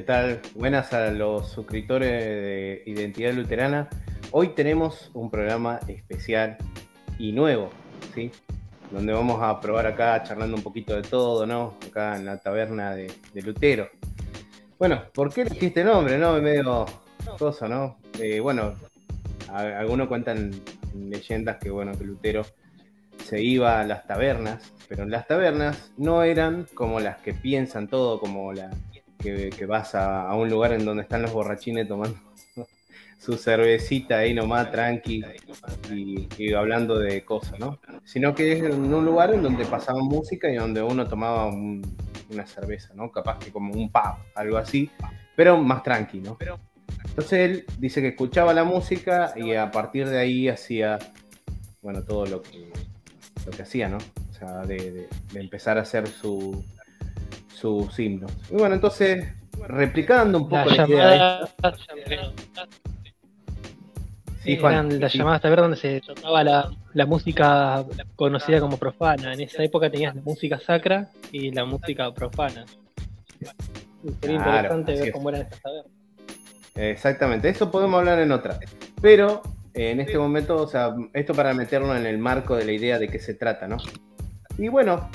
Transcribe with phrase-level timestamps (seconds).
[0.00, 0.40] ¿Qué tal?
[0.54, 3.86] Buenas a los suscriptores de Identidad Luterana.
[4.30, 6.56] Hoy tenemos un programa especial
[7.18, 7.68] y nuevo,
[8.14, 8.30] ¿sí?
[8.90, 11.76] Donde vamos a probar acá charlando un poquito de todo, ¿no?
[11.86, 13.12] Acá en la taberna de,
[13.44, 13.90] Lutero.
[14.78, 16.40] Bueno, ¿por qué elegiste nombre, no?
[16.40, 16.86] Medio
[17.38, 17.98] cosa, ¿no?
[18.18, 18.76] Eh, bueno,
[19.52, 20.50] algunos cuentan
[20.94, 22.46] leyendas que, bueno, que Lutero
[23.22, 28.18] se iba a las tabernas, pero las tabernas no eran como las que piensan todo,
[28.18, 28.70] como la
[29.20, 32.18] que, vas a, un lugar en donde están los borrachines tomando
[33.18, 35.22] su cervecita ahí nomás, tranqui,
[35.92, 37.78] y, hablando de cosas, ¿no?
[38.04, 42.46] Sino que es en un lugar en donde pasaban música y donde uno tomaba una
[42.46, 43.12] cerveza, ¿no?
[43.12, 44.90] Capaz que como un pub, algo así,
[45.36, 46.38] pero más tranqui, ¿no?
[47.04, 50.98] Entonces él dice que escuchaba la música y a partir de ahí hacía,
[51.82, 52.72] bueno, todo lo que,
[53.44, 53.98] lo que hacía, ¿no?
[53.98, 56.64] O sea, de empezar a hacer su,
[57.60, 58.32] sus himnos.
[58.50, 59.26] Y bueno, entonces,
[59.66, 61.40] replicando un poco la, idea
[64.42, 67.84] Sí, Juan, las llamadas ver donde se tocaba la, música
[68.16, 69.34] conocida como profana.
[69.34, 72.64] En esa época tenías la música sacra y la música profana.
[74.20, 75.92] Sería interesante ver cómo eran estas tabernas.
[76.74, 78.58] Exactamente, eso podemos hablar en otra.
[79.02, 79.42] Pero
[79.74, 83.08] en este momento, o sea, esto para meterlo en el marco de la idea de
[83.08, 83.76] qué se trata, ¿no?
[84.56, 85.10] Y bueno,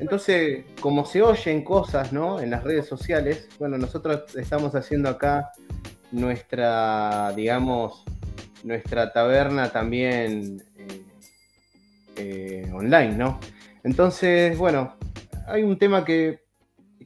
[0.00, 2.40] entonces, como se oyen cosas, ¿no?
[2.40, 5.50] En las redes sociales, bueno, nosotros estamos haciendo acá
[6.12, 8.04] nuestra, digamos,
[8.62, 11.02] nuestra taberna también eh,
[12.16, 13.40] eh, online, ¿no?
[13.82, 14.94] Entonces, bueno,
[15.46, 16.40] hay un tema que,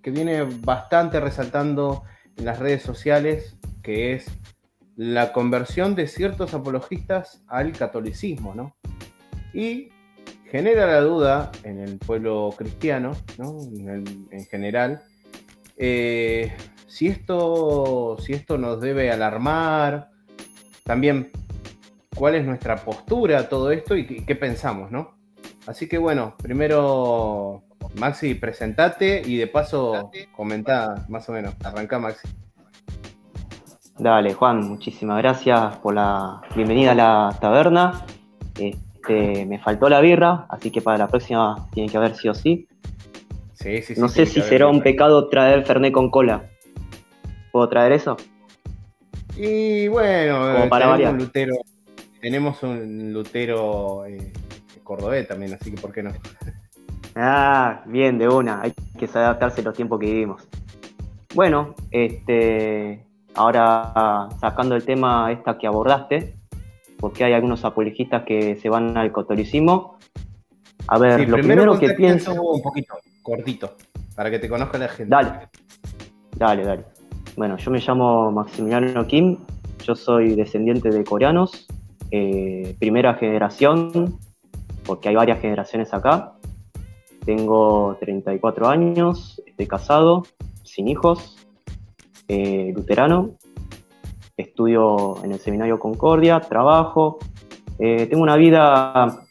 [0.02, 2.04] que viene bastante resaltando
[2.36, 4.26] en las redes sociales, que es
[4.96, 8.76] la conversión de ciertos apologistas al catolicismo, ¿no?
[9.54, 9.91] Y
[10.52, 15.02] genera la duda en el pueblo cristiano, en, general,
[15.78, 16.52] eh,
[16.86, 20.10] si, esto, si esto nos debe alarmar,
[20.84, 21.30] también
[22.14, 25.14] cuál es nuestra postura a todo esto y qué, pensamos, ¿no?
[25.66, 27.62] Así que bueno, primero
[27.94, 31.54] Maxi, presentate y de paso comentá más o menos.
[31.64, 32.28] Arranca Maxi.
[33.98, 38.04] Dale, Juan, muchísimas gracias por la bienvenida a la taberna.
[38.58, 42.28] Eh, este, me faltó la birra, así que para la próxima tiene que haber sí
[42.28, 42.68] o sí.
[43.54, 44.00] Sí, sí, sí.
[44.00, 46.44] No sé si será un pecado traer Fernet con cola.
[47.50, 48.16] ¿Puedo traer eso?
[49.36, 51.54] Y bueno, para tenemos, un lutero,
[52.20, 54.32] tenemos un lutero eh,
[54.84, 56.12] cordobés también, así que ¿por qué no?
[57.14, 58.62] Ah, bien, de una.
[58.62, 60.46] Hay que adaptarse a los tiempos que vivimos.
[61.34, 66.36] Bueno, este, ahora sacando el tema esta que abordaste,
[67.02, 69.98] porque hay algunos apologistas que se van al catolicismo.
[70.86, 72.32] A ver, lo primero, que pienso.
[72.40, 73.74] Un poquito, cortito,
[74.14, 75.10] para que te conozca la gente.
[75.10, 75.48] Dale,
[76.36, 76.84] dale, dale.
[77.36, 79.38] Bueno, yo me llamo Maximiliano Kim,
[79.82, 81.66] yo soy descendiente de coreanos,
[82.12, 84.20] eh, primera generación,
[84.86, 86.34] porque hay varias generaciones acá.
[87.24, 90.22] Tengo 34 años, estoy casado,
[90.62, 91.36] sin hijos,
[92.28, 93.32] eh, luterano,
[94.42, 97.18] estudio en el Seminario Concordia, trabajo,
[97.78, 99.24] eh, tengo una vida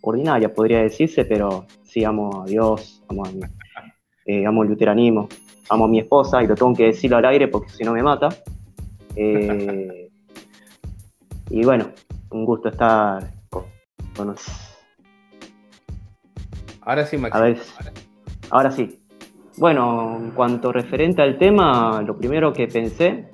[0.00, 3.30] ordinaria, podría decirse, pero sí amo a Dios, amo, a
[4.26, 5.28] eh, amo el luteranismo,
[5.68, 8.02] amo a mi esposa y lo tengo que decirlo al aire porque si no me
[8.02, 8.28] mata.
[9.16, 10.10] Eh,
[11.50, 11.88] y bueno,
[12.30, 13.64] un gusto estar con,
[16.82, 17.34] Ahora sí, Max.
[18.50, 19.00] ahora sí.
[19.56, 23.30] Bueno, en cuanto referente al tema, lo primero que pensé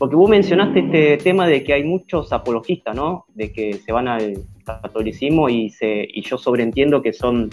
[0.00, 3.26] porque vos mencionaste este tema de que hay muchos apologistas, ¿no?
[3.34, 7.50] De que se van al catolicismo y, se, y yo sobreentiendo que son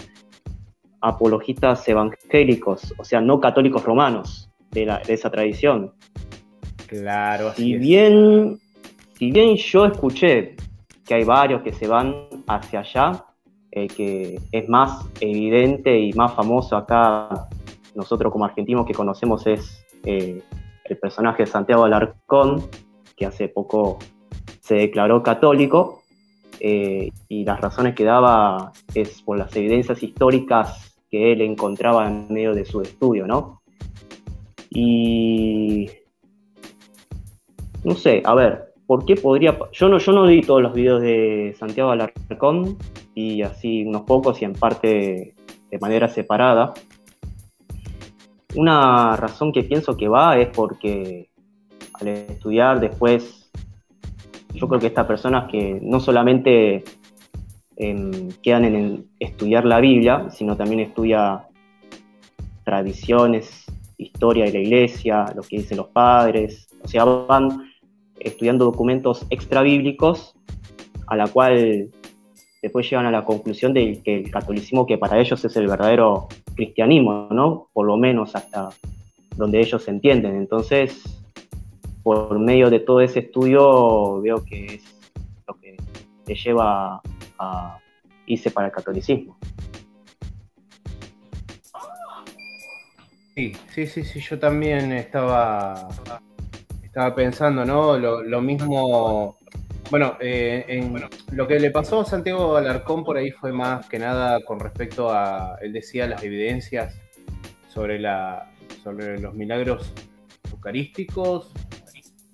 [1.02, 5.92] apologistas evangélicos, o sea, no católicos romanos de, esa tradición.
[6.86, 8.60] Claro, así si bien,
[9.19, 10.56] si bien yo escuché
[11.06, 13.25] que hay varios que se van hacia allá,
[13.72, 17.50] el que es más evidente y más famoso acá,
[17.94, 20.42] nosotros como argentinos que conocemos es eh,
[20.89, 22.69] el personaje de Santiago Alarcón,
[23.16, 24.00] que hace poco
[24.62, 26.04] se declaró católico,
[26.60, 32.28] eh, y las razones que daba es por las evidencias históricas que él encontraba en
[32.30, 33.62] medio de su estudio, ¿no?
[34.69, 35.89] Y
[37.84, 39.57] no sé, a ver, ¿por qué podría.?
[39.72, 42.78] Yo no, yo no vi todos los videos de Santiago Alarcón,
[43.16, 45.34] y así unos pocos y en parte
[45.72, 46.74] de manera separada.
[48.56, 51.30] Una razón que pienso que va es porque
[51.94, 53.52] al estudiar después,
[54.54, 56.84] yo creo que estas personas que no solamente
[57.76, 61.48] em, quedan en estudiar la Biblia, sino también estudia
[62.64, 63.66] tradiciones
[63.98, 67.72] historia de la iglesia, lo que dicen los padres, o sea, van
[68.20, 70.36] estudiando documentos extra bíblicos
[71.08, 71.90] a la cual
[72.62, 76.28] después llegan a la conclusión de que el catolicismo que para ellos es el verdadero
[76.57, 77.69] cristianismo, ¿no?
[77.71, 78.69] Por lo menos hasta
[79.38, 80.36] donde ellos entienden.
[80.36, 81.04] Entonces,
[82.04, 84.83] por medio de todo ese estudio veo que es
[85.48, 85.77] lo que
[86.25, 87.01] te lleva
[87.39, 87.80] a
[88.25, 89.38] irse para el catolicismo.
[93.36, 95.88] Sí, sí, sí, sí, yo también estaba,
[96.81, 97.95] estaba pensando, ¿no?
[97.95, 99.38] Lo, mismo,
[99.89, 101.01] bueno, eh, en,
[101.31, 105.12] lo que le pasó a Santiago Alarcón por ahí fue más que nada con respecto
[105.12, 107.00] a, él decía, las evidencias
[107.69, 108.51] sobre, la,
[108.84, 109.94] sobre los milagros
[110.51, 111.51] eucarísticos,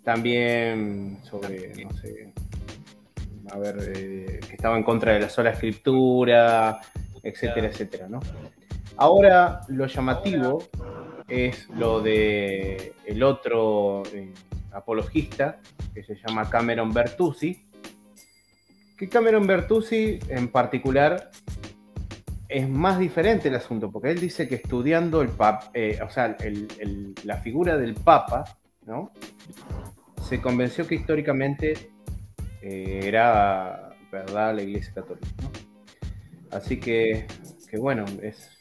[0.04, 2.34] también sobre, no sé,
[3.52, 6.80] a ver, eh, que estaba en contra de la sola escritura,
[7.22, 8.20] etcétera, etcétera, ¿no?
[8.98, 10.64] Ahora lo llamativo
[11.28, 14.34] es lo de el otro eh,
[14.74, 15.60] apologista
[15.94, 17.68] que se llama Cameron Bertuzzi,
[18.98, 21.32] que Cameron Bertuzzi en particular
[22.54, 26.38] es más diferente el asunto, porque él dice que estudiando el pap, eh, o sea,
[27.24, 28.44] la figura del Papa,
[28.86, 29.12] ¿no?
[30.22, 31.90] Se convenció que históricamente
[32.62, 35.28] eh, era verdad la Iglesia Católica,
[36.52, 37.26] Así que,
[37.68, 38.52] que bueno, es,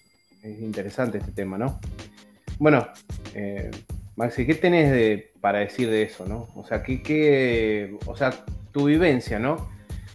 [0.43, 1.79] es interesante este tema, ¿no?
[2.59, 2.89] Bueno,
[3.35, 3.71] eh,
[4.17, 6.49] Maxi, ¿qué tenés para decir de eso, no?
[6.55, 8.31] O sea, ¿qué, o sea,
[8.71, 9.69] tu vivencia, ¿no?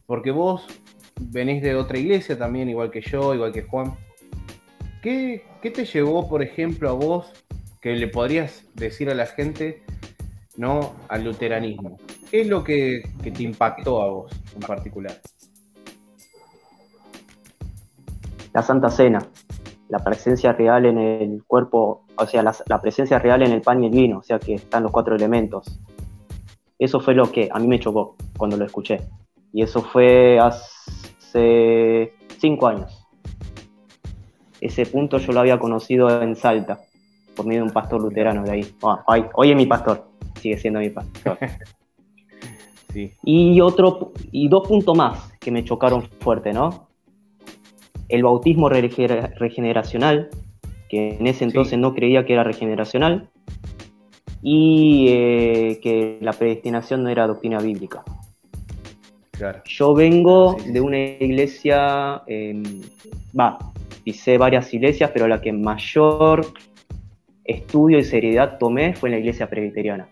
[0.06, 0.66] Porque vos
[1.20, 3.96] venís de otra iglesia también, igual que yo, igual que Juan.
[5.02, 7.32] ¿Qué, te llevó, por ejemplo, a vos
[7.82, 9.84] que le podrías decir a la gente,
[10.56, 10.96] ¿no?
[11.10, 11.98] Al luteranismo.
[12.32, 15.20] ¿Qué es lo que te impactó a vos en particular?
[18.54, 19.20] La Santa Cena
[19.90, 23.88] la presencia real en el cuerpo, o sea, la, presencia real en el pan y
[23.88, 25.80] el vino, o sea, que están los cuatro elementos.
[26.80, 29.02] Eso fue lo que a mí me chocó cuando lo escuché.
[29.54, 33.08] Y eso fue hace cinco años.
[34.62, 36.80] Ese punto yo lo había conocido en Salta,
[37.36, 38.76] por medio de un pastor luterano de ahí.
[38.84, 39.04] Ah,
[39.34, 40.08] hoy es mi pastor,
[40.42, 41.38] sigue siendo mi pastor.
[43.22, 46.88] Y otro, y dos puntos más que me chocaron fuerte, ¿no?
[48.10, 50.30] el bautismo regeneracional,
[50.90, 53.30] que en ese entonces no creía que era regeneracional,
[54.42, 58.04] y eh, que la predestinación no era doctrina bíblica.
[59.66, 62.24] Yo vengo de una iglesia,
[63.40, 63.60] va,
[64.04, 66.48] pisé varias iglesias, pero la que mayor
[67.44, 70.08] estudio y seriedad tomé fue en la iglesia presbiteriana.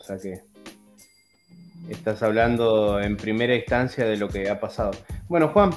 [0.00, 0.40] O sea que
[1.88, 4.92] Estás hablando en primera instancia de lo que ha pasado.
[5.28, 5.70] Bueno, Juan,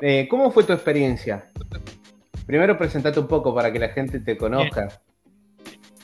[0.00, 1.50] eh, ¿cómo fue tu experiencia?
[2.46, 5.00] Primero presentate un poco para que la gente te conozca.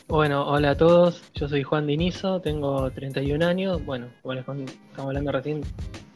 [0.08, 5.31] Bueno, hola a todos, yo soy Juan Dinizo, tengo 31 años, bueno, bueno estamos hablando
[5.31, 5.62] recién,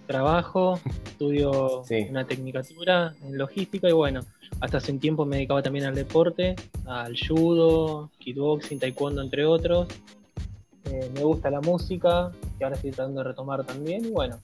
[0.07, 4.21] trabajo, estudio una tecnicatura en logística y bueno,
[4.61, 6.57] hasta hace un tiempo me dedicaba también al deporte,
[6.87, 9.89] al judo, kickboxing, taekwondo, entre otros.
[10.91, 14.05] Eh, me gusta la música, que ahora estoy tratando de retomar también.
[14.05, 14.39] Y bueno,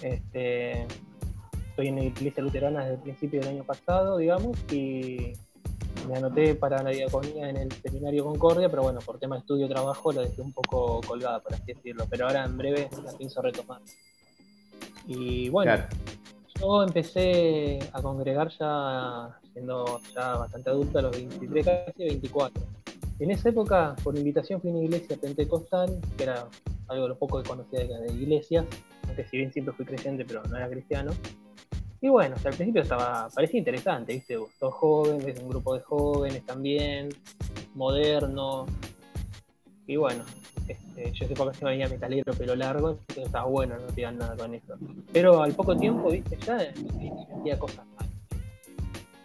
[0.00, 0.86] este,
[1.72, 5.32] estoy en la iglesia luterana desde el principio del año pasado, digamos, y
[6.06, 9.66] me anoté para la diaconía en el seminario Concordia, pero bueno, por tema de estudio
[9.66, 12.04] y trabajo la dejé un poco colgada, por así decirlo.
[12.10, 13.80] Pero ahora en breve la pienso retomar.
[15.06, 15.72] Y bueno,
[16.60, 22.62] yo empecé a congregar ya siendo ya bastante adulta, a los 23, casi 24
[23.22, 26.48] en esa época, por invitación, fui a una iglesia pentecostal, que era
[26.88, 28.66] algo de lo poco que conocía de iglesias,
[29.06, 31.12] aunque si bien siempre fui creyente, pero no era cristiano.
[32.02, 34.36] Y bueno, al principio estaba, parecía interesante, ¿viste?
[34.58, 37.10] Sos joven, ves un grupo de jóvenes también,
[37.74, 38.66] moderno.
[39.86, 40.24] Y bueno,
[40.66, 44.02] este, yo sé por qué me venía metalero, pelo largo, entonces estaba bueno, no te
[44.10, 44.74] nada con eso.
[45.12, 46.36] Pero al poco tiempo, ¿viste?
[46.44, 46.56] Ya
[47.38, 48.08] hacía cosas mal.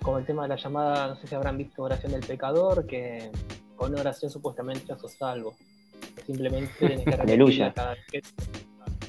[0.04, 3.32] Como el tema de la llamada, no sé si habrán visto oración del pecador, que
[3.76, 5.56] con oración supuestamente ya sos salvo.
[6.28, 7.74] Simplemente tienes que Aleluya.
[7.74, 8.36] cada vez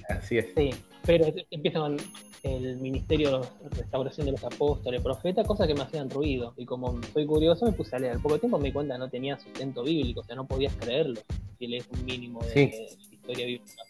[0.08, 0.46] Así es.
[0.56, 0.70] Sí,
[1.04, 1.98] pero empieza con
[2.42, 6.54] el ministerio de restauración de los apóstoles, profetas, cosas que me hacían ruido.
[6.56, 8.14] Y como soy curioso, me puse a leer.
[8.14, 11.20] Al poco tiempo me di cuenta no tenía sustento bíblico, o sea, no podías creerlo
[11.58, 13.82] si lees un mínimo de, historia bíblica.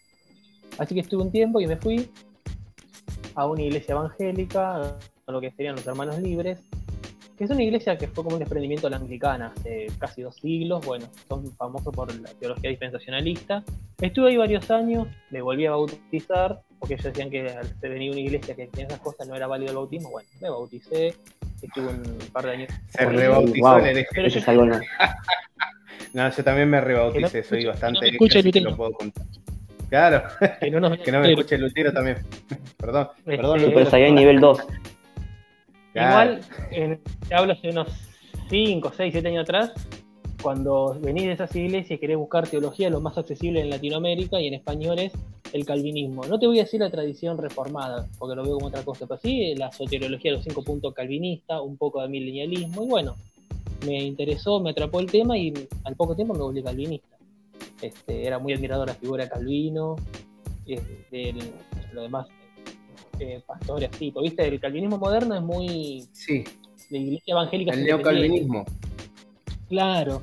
[0.79, 2.11] Así que estuve un tiempo y me fui
[3.35, 6.61] a una iglesia evangélica, a lo que serían los hermanos libres,
[7.39, 10.35] que es una iglesia que fue como un desprendimiento de la anglicana hace casi dos
[10.35, 13.63] siglos, bueno, son famosos por la teología dispensacionalista.
[14.01, 18.21] Estuve ahí varios años, me volví a bautizar, porque ellos decían que al venir una
[18.21, 21.15] iglesia que tenía esas cosas no era válido el bautismo, bueno, me bauticé,
[21.61, 22.69] estuve un par de años.
[22.89, 23.85] Se rebautizó wow.
[23.85, 24.07] el.
[24.13, 24.65] Pero yo,
[26.15, 26.31] no.
[26.31, 29.25] yo también me rebauticé, soy bastante no escuche hereje, lo puedo contar.
[29.89, 30.23] Claro,
[30.61, 32.19] que no, nos, que no me escuche el Lutero también.
[32.77, 33.61] perdón, Este, perdón.
[33.75, 34.59] Pero ahí hay nivel 2.
[35.93, 36.33] Claro.
[36.33, 37.89] Igual, en, te hablo hace unos
[38.51, 39.73] 5, 6, 7 años atrás,
[40.43, 44.47] cuando venís de esas iglesias y querés buscar teología, lo más accesible en Latinoamérica y
[44.47, 45.13] en español es
[45.53, 46.25] el calvinismo.
[46.27, 49.21] No te voy a decir la tradición reformada, porque lo veo como otra cosa, pero
[49.21, 53.17] sí la soteriología de los cinco puntos calvinista, un poco de milenialismo, y bueno,
[53.87, 55.53] me interesó, me atrapó el tema y
[55.85, 57.17] al poco tiempo me volví calvinista.
[57.81, 59.97] Este, era muy admirador la figura de Calvino,
[60.67, 61.37] eh, del,
[61.93, 62.27] lo demás,
[63.21, 63.89] eh, pastores.
[63.89, 66.45] Porque, viste, el calvinismo moderno es muy Sí,
[66.91, 67.73] de iglesia evangélica.
[67.73, 68.65] el neocalvinismo.
[69.69, 70.23] Claro,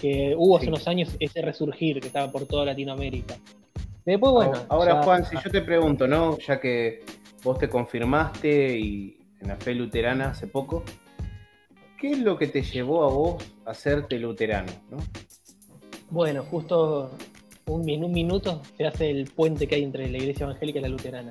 [0.00, 0.68] que hubo hace Sí.
[0.70, 3.36] unos años ese resurgir que estaba por toda Latinoamérica.
[4.04, 4.52] Después, bueno.
[4.68, 6.36] Ahora, ya- Juan, si yo te pregunto, ¿no?
[6.38, 7.04] Ya que
[7.44, 10.82] vos te confirmaste y en la fe luterana hace poco,
[12.00, 14.72] ¿qué es lo que te llevó a vos a hacerte luterano?
[14.90, 14.98] ¿no?
[16.10, 17.10] Bueno, justo
[17.66, 20.82] un, en un minuto se hace el puente que hay entre la iglesia evangélica y
[20.82, 21.30] la luterana.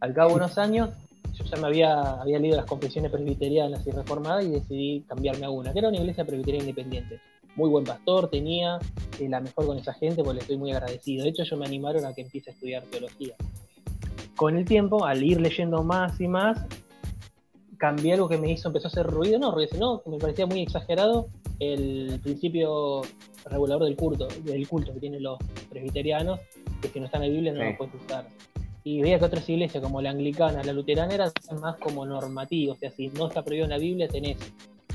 [0.00, 0.90] Al cabo de unos años,
[1.34, 5.50] yo ya me había, había leído las confesiones presbiterianas y reformadas y decidí cambiarme a
[5.50, 7.20] una, que era una iglesia presbiteriana independiente.
[7.56, 8.78] Muy buen pastor, tenía
[9.18, 11.24] eh, la mejor con esa gente, porque le estoy muy agradecido.
[11.24, 13.34] De hecho, ellos me animaron a que empiece a estudiar teología.
[14.36, 16.60] Con el tiempo, al ir leyendo más y más,
[17.78, 20.46] cambié algo que me hizo, empezó a hacer ruido, no ruido, sino que me parecía
[20.46, 23.02] muy exagerado el principio
[23.46, 25.38] regulador del culto, del culto que tienen los
[25.70, 26.40] presbiterianos,
[26.82, 27.66] que si no está en la Biblia no Sí.
[27.70, 28.28] lo puedes usar.
[28.84, 32.78] Y veía que otras iglesias como la anglicana, la luterana eran más como normativos, o
[32.78, 34.36] sea, si no está prohibido en la Biblia tenés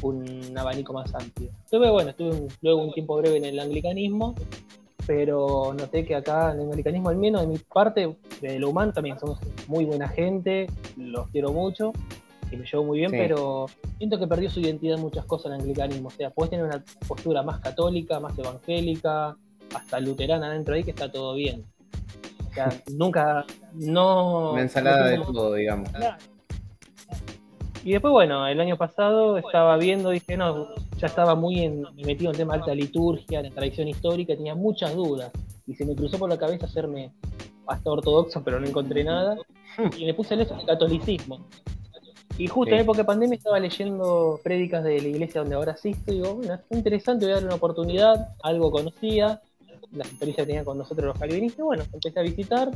[0.01, 1.49] un abanico más amplio.
[1.65, 4.35] Estuve, bueno, estuve un- luego un tiempo breve en el anglicanismo,
[5.07, 8.93] pero noté que acá en el anglicanismo, al menos de mi parte, de lo humano
[8.93, 10.67] también somos muy buena gente,
[10.97, 11.91] los quiero mucho
[12.51, 13.17] y me llevo muy bien, Sí.
[13.17, 13.65] pero
[13.97, 16.09] siento que perdió su identidad en muchas cosas el anglicanismo.
[16.09, 19.35] O sea, puedes tener una postura más católica, más evangélica,
[19.73, 21.63] hasta luterana dentro ahí, que está todo bien.
[22.49, 24.51] O sea, nunca, no...
[24.51, 25.89] Una ensalada de no todo, digamos.
[25.89, 26.17] Claro.
[27.83, 32.31] Y después, bueno, el año pasado estaba viendo, dije, no, ya estaba muy en- metido
[32.31, 35.31] en tema de alta liturgia, en la tradición histórica, tenía muchas dudas.
[35.65, 37.11] Y se me cruzó por la cabeza hacerme
[37.65, 39.35] hasta ortodoxo, pero no encontré nada.
[39.97, 41.39] Y me puse en eso, el catolicismo.
[42.37, 42.75] Y justo Sí.
[42.75, 46.35] en época de pandemia estaba leyendo prédicas de la iglesia donde ahora asisto y digo,
[46.35, 49.41] bueno, es interesante, voy a darle una oportunidad, algo conocía,
[49.91, 52.71] las experiencias que tenía con nosotros los calvinistas, bueno, empecé a visitar,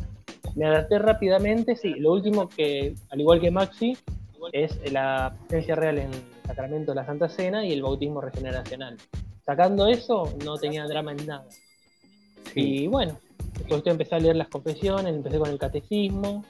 [0.56, 3.98] me adapté rápidamente, sí, lo último que, al igual que Maxi,
[4.52, 8.98] es la presencia real en el sacramento de la Santa Cena y el bautismo regeneracional.
[9.46, 11.46] Sacando eso, no tenía drama en nada.
[12.54, 12.84] Sí.
[12.84, 13.18] Y bueno,
[13.58, 16.44] después empecé a leer las confesiones, empecé con el catecismo,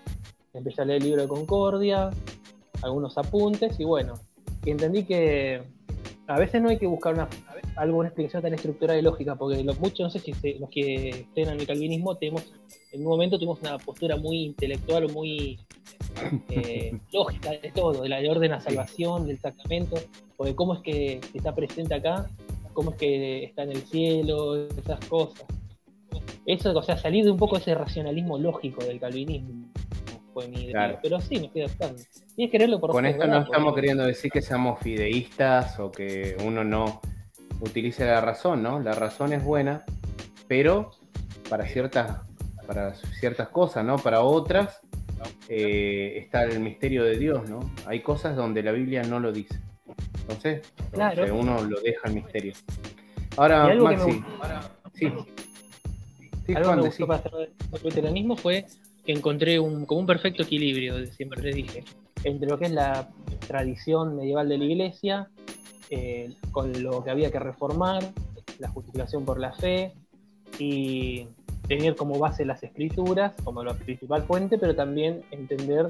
[0.54, 2.10] empecé a leer el libro de Concordia,
[2.82, 4.14] algunos apuntes, y bueno,
[4.64, 5.64] y entendí que
[6.28, 7.28] a veces no hay que buscar una,
[7.76, 11.10] alguna explicación tan estructural y lógica, porque los muchos, no sé si se- los que
[11.10, 12.54] estén en el calvinismo, tenemos,
[12.92, 15.60] en un momento tuvimos una postura muy intelectual o muy
[16.50, 19.98] eh, lógica de todo, de la de orden a salvación, del sacramento,
[20.38, 22.30] o de cómo es que está presente acá,
[22.74, 25.46] cómo es que está en el cielo, esas cosas.
[26.46, 29.66] Eso, o sea, salir de un poco ese racionalismo lógico del calvinismo
[30.34, 30.72] fue mi idea.
[30.72, 31.00] Claro.
[31.02, 32.02] Pero sí, me estoy adaptando.
[32.38, 35.92] Y es quererlo por Con esto no estamos Porque- queriendo decir que seamos fideístas o
[35.92, 37.00] que uno no
[37.62, 38.80] utilice la razón, ¿no?
[38.80, 39.84] La razón es buena,
[40.48, 40.92] pero
[41.50, 42.22] para ciertas,
[42.68, 43.98] para ciertas cosas, ¿no?
[43.98, 44.82] Para otras
[45.50, 47.60] eh, está el misterio de Dios, ¿no?
[47.86, 49.60] Hay cosas donde la Biblia no lo dice.
[50.22, 51.26] Entonces, Claro.
[51.26, 52.54] eh, uno lo deja el misterio.
[53.38, 54.24] Ahora, que me Maxi,
[54.94, 55.12] sí.
[56.46, 57.32] Sí, Algo Juan, que me gustó hacer
[57.74, 58.66] el luteranismo fue
[59.06, 61.84] que encontré un, como un perfecto equilibrio, siempre les dije,
[62.24, 63.10] entre lo que es la
[63.48, 65.30] tradición medieval de la iglesia,
[65.90, 68.04] eh, con lo que había que reformar,
[68.60, 69.94] la justificación por la fe,
[70.60, 71.28] y
[71.68, 75.88] tener como base las escrituras, como la principal fuente, pero también entender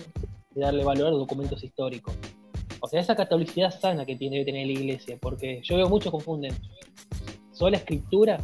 [0.56, 2.16] y darle valor a los documentos históricos.
[2.80, 6.12] O sea, esa catolicidad sana que tiene que tener la iglesia, porque yo veo muchos
[6.12, 6.54] confunden
[7.52, 8.38] sola escritura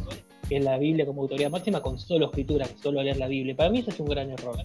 [0.48, 3.54] que es la Biblia como autoridad máxima, con solo escritura, solo leer la Biblia.
[3.56, 4.56] Para mí eso es un gran error.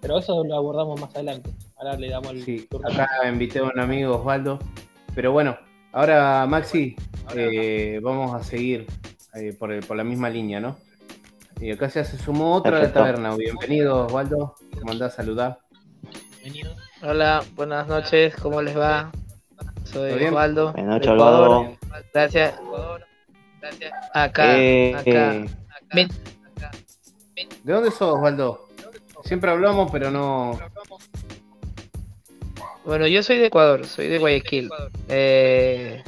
[0.00, 1.50] Pero eso lo abordamos más adelante.
[1.76, 4.58] Ahora le damos el Sí, acá invité a un amigo Osvaldo.
[5.14, 5.56] Pero bueno,
[5.96, 6.94] ahora Maxi,
[7.34, 8.86] eh, vamos a seguir
[9.34, 10.76] eh, por, el- por la misma línea, ¿no?
[11.60, 13.34] Y acá se se sumó otra de la taberna.
[13.34, 14.54] Bienvenido, Osvaldo.
[14.78, 15.14] ¿Cómo andás?
[15.14, 15.58] Saludar.
[16.42, 16.76] Bienvenido.
[17.02, 19.10] Hola, buenas noches, ¿cómo les va?
[19.84, 20.24] Soy.
[20.24, 20.72] Osvaldo.
[20.72, 21.08] Buenas noches.
[21.08, 21.76] Osvaldo.
[22.12, 22.54] Gracias.
[24.12, 25.34] Acá, Eh, acá.
[25.34, 25.46] eh,
[25.94, 26.08] Ven,
[27.64, 28.68] ¿De dónde sos, Osvaldo?
[29.24, 30.58] Siempre hablamos, pero no.
[32.86, 34.70] Bueno, yo soy de Ecuador, soy de Guayaquil.
[35.08, 36.04] Eh,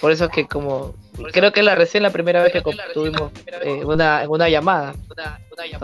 [0.00, 0.94] por eso es que como
[1.32, 2.62] creo que es la recién la primera vez que
[2.94, 3.32] tuvimos
[3.64, 4.94] eh, una, una llamada.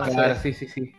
[0.09, 0.93] Una, sí, sí, sí.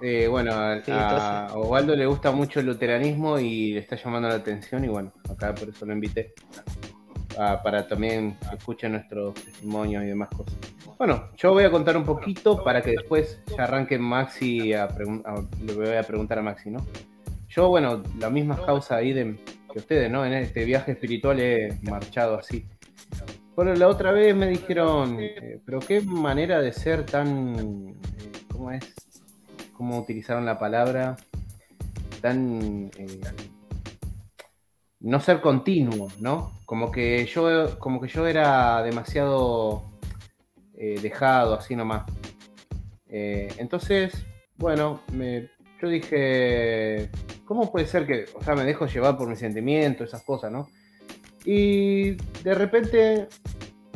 [0.00, 4.82] Eh, bueno, a, Osvaldo le gusta mucho el luteranismo y le está llamando la atención
[4.84, 6.32] y bueno, acá por eso lo invité
[7.36, 10.54] para también que escuchen nuestros testimonios y demás cosas.
[10.96, 14.88] Bueno, yo voy a contar un poquito para que después ya arranque Maxi a,
[15.62, 16.80] le voy a preguntar a Maxi, ¿no?
[17.56, 19.34] Yo, bueno, la misma causa ahí de,
[19.72, 20.26] que ustedes, ¿no?
[20.26, 22.66] En este viaje espiritual he marchado así.
[23.54, 28.72] Bueno, la otra vez me dijeron, eh, pero qué manera de ser tan, eh, ¿cómo
[28.72, 28.94] es?
[29.72, 31.16] cómo utilizaron la palabra,
[32.20, 32.90] tan...
[32.98, 33.20] Eh,
[35.00, 36.52] no ser continuo, ¿no?
[36.66, 39.98] Como que yo, como que yo era demasiado
[40.74, 42.04] dejado, así nomás.
[43.08, 45.48] Entonces, bueno, me,
[45.80, 47.10] yo dije,
[47.46, 50.68] ¿cómo puede ser que, o sea, me dejo llevar por mis sentimientos, esas cosas, ¿no?
[51.44, 53.28] Y de repente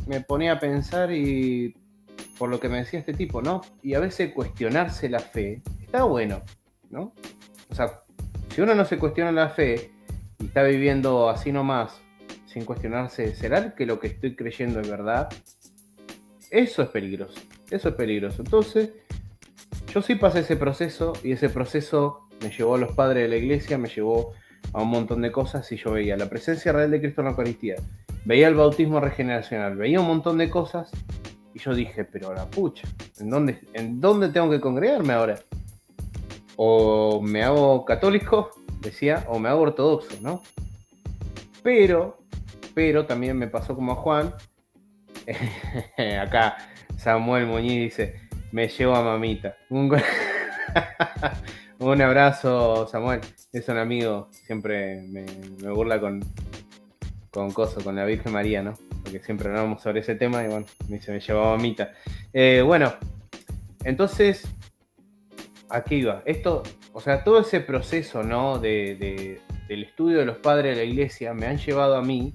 [0.06, 1.74] me ponía a pensar y
[2.38, 3.60] por lo que me decía este tipo, ¿no?
[3.82, 6.40] Y a veces cuestionarse la fe está bueno,
[6.88, 7.12] ¿no?
[7.68, 8.00] O sea,
[8.54, 9.90] si uno no se cuestiona la fe
[10.38, 12.00] y está viviendo así nomás,
[12.46, 15.28] sin cuestionarse, ¿será que lo que estoy creyendo es verdad?
[16.50, 17.40] Eso es peligroso,
[17.70, 18.42] eso es peligroso.
[18.42, 18.90] Entonces,
[19.92, 23.36] yo sí pasé ese proceso y ese proceso me llevó a los padres de la
[23.36, 24.32] iglesia, me llevó
[24.72, 27.30] a un montón de cosas y yo veía la presencia real de Cristo en la
[27.32, 27.76] Eucaristía,
[28.24, 30.90] veía el bautismo regeneracional, veía un montón de cosas
[31.54, 32.86] y yo dije, pero la pucha,
[33.18, 35.40] ¿en dónde, ¿en dónde tengo que congregarme ahora?
[36.54, 40.42] O me hago católico, decía, o me hago ortodoxo, ¿no?
[41.64, 42.18] Pero,
[42.74, 44.34] pero también me pasó como a Juan.
[46.22, 46.56] Acá
[46.96, 49.56] Samuel Muñiz dice, me llevo a mamita.
[49.68, 49.90] Un,
[51.78, 53.20] un abrazo, Samuel.
[53.52, 55.24] Es un amigo, siempre me,
[55.72, 56.20] burla con,
[57.30, 58.78] con con la Virgen María, ¿no?
[59.02, 61.92] porque siempre hablamos sobre ese tema y bueno, me, se me llevaba mamita.
[62.32, 62.92] Eh, bueno,
[63.84, 64.46] entonces,
[65.68, 66.22] aquí iba.
[66.26, 68.58] Esto, o sea, todo ese proceso, ¿no?
[68.58, 72.34] De, del estudio de los padres de la iglesia me han llevado a mí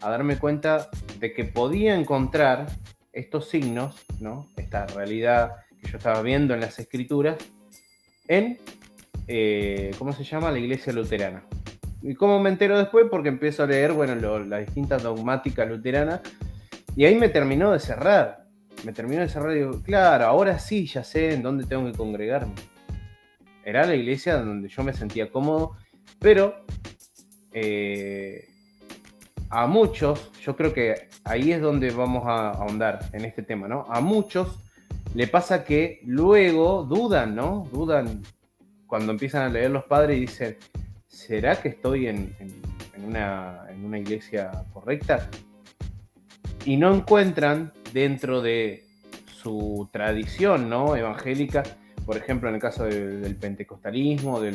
[0.00, 2.66] a darme cuenta de que podía encontrar
[3.14, 4.48] estos signos, ¿no?
[4.56, 7.36] Esta realidad que yo estaba viendo en las escrituras
[8.28, 8.58] en,
[9.28, 10.50] eh, ¿cómo se llama?
[10.50, 11.44] La iglesia luterana.
[12.02, 13.06] ¿Y cómo me entero después?
[13.10, 16.20] Porque empiezo a leer, bueno, las distintas dogmáticas luteranas.
[16.96, 18.44] Y ahí me terminó de cerrar.
[18.84, 21.96] Me terminó de cerrar y digo, claro, ahora sí ya sé en dónde tengo que
[21.96, 22.54] congregarme.
[23.64, 25.76] Era la iglesia donde yo me sentía cómodo,
[26.18, 26.66] pero
[27.52, 28.48] eh,
[29.50, 33.86] a muchos, yo creo que ahí es donde vamos a ahondar en este tema, ¿no?
[33.88, 34.58] A muchos
[35.14, 37.68] le pasa que luego dudan, ¿no?
[37.72, 38.22] Dudan
[38.86, 40.56] cuando empiezan a leer los padres y dicen,
[41.06, 42.34] ¿será que estoy en,
[43.04, 45.28] una, iglesia correcta?
[46.64, 48.84] Y no encuentran dentro de
[49.26, 50.96] su tradición ¿no?
[50.96, 51.62] evangélica,
[52.04, 54.52] por ejemplo, en el caso del pentecostalismo o de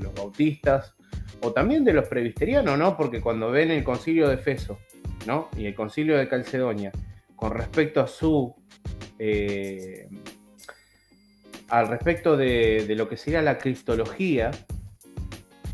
[0.00, 0.94] los bautistas,
[1.42, 2.96] o también de los presbiterianos, ¿no?
[2.96, 4.78] Porque cuando ven el concilio de Efeso,
[5.26, 5.48] ¿no?
[5.56, 6.92] Y el concilio de Calcedonia,
[7.34, 8.54] con respecto a su.
[9.18, 10.08] Eh,
[11.68, 14.50] al respecto de, lo que sería la cristología,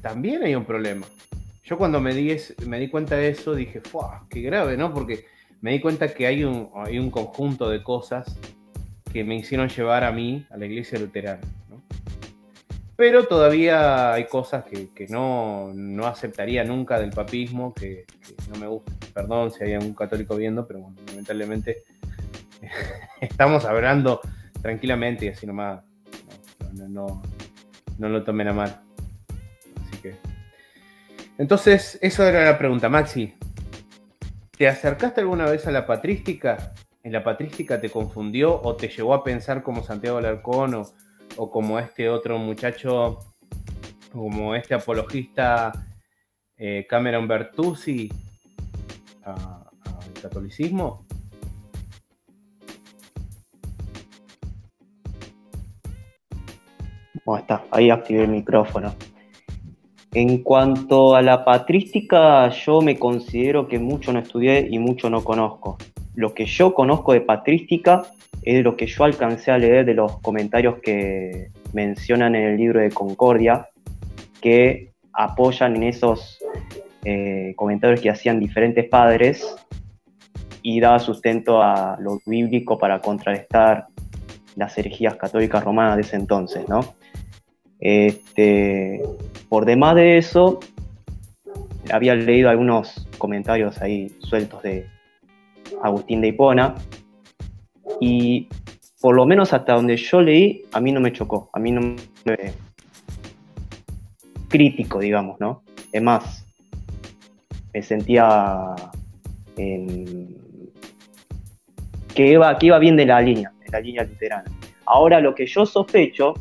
[0.01, 1.07] también hay un problema.
[1.64, 2.35] Yo cuando me di,
[2.66, 4.27] me di cuenta de eso dije, ¡fuah!
[4.29, 4.92] ¡Qué grave, ¿no?
[4.92, 5.27] Porque
[5.61, 8.38] me di cuenta que hay un, hay un conjunto de cosas
[9.12, 11.42] que me hicieron llevar a mí, a la iglesia luterana.
[12.92, 12.96] ¿No?
[12.96, 15.72] Pero todavía hay cosas que, no,
[16.07, 18.05] aceptaría nunca del papismo, que,
[18.52, 18.92] no me gusta.
[19.14, 21.85] Perdón si hay algún católico viendo, pero bueno, lamentablemente
[23.20, 24.20] estamos hablando
[24.61, 25.83] tranquilamente y así nomás.
[26.74, 27.22] No, no,
[27.98, 28.83] no lo tomen a mal.
[31.38, 33.35] Entonces, eso era la pregunta, Maxi.
[34.57, 36.72] ¿Te acercaste alguna vez a la patrística?
[37.02, 40.85] ¿En la patrística te confundió o te llevó a pensar como Santiago Alarcón o,
[41.36, 43.18] como este otro muchacho,
[44.12, 45.72] como este apologista
[46.56, 48.10] eh, Cameron Bertuzzi
[49.24, 51.04] al catolicismo?
[57.24, 58.94] ¿Cómo está, ahí activé el micrófono.
[60.12, 65.24] En cuanto a la patrística, yo me considero que mucho no estudié y mucho no
[65.24, 65.78] conozco.
[66.14, 68.02] Lo que yo conozco de patrística
[68.42, 72.81] es lo que yo alcancé a leer de los comentarios que mencionan en el libro
[72.81, 73.68] de Concordia,
[74.40, 76.38] que apoyan en esos
[77.05, 79.57] eh, comentarios que hacían diferentes padres
[80.62, 83.87] y daba sustento a lo bíblico para contrarrestar
[84.57, 86.81] las herejías católicas romanas de ese entonces, ¿no?
[87.78, 89.02] Este,
[89.48, 90.61] por demás de eso,
[91.92, 94.87] había leído algunos comentarios ahí sueltos de
[95.83, 96.74] Agustín de Hipona
[98.02, 98.48] y
[99.00, 101.80] por lo menos hasta donde yo leí, a mí no me chocó, a mí no
[102.24, 102.52] me...
[104.48, 105.62] crítico, digamos, ¿no?
[105.92, 106.44] Es más,
[107.72, 108.74] me sentía
[109.54, 110.26] que,
[112.16, 114.50] iba, que iba bien de la línea, de la línea luterana.
[114.84, 116.34] Ahora lo que yo sospecho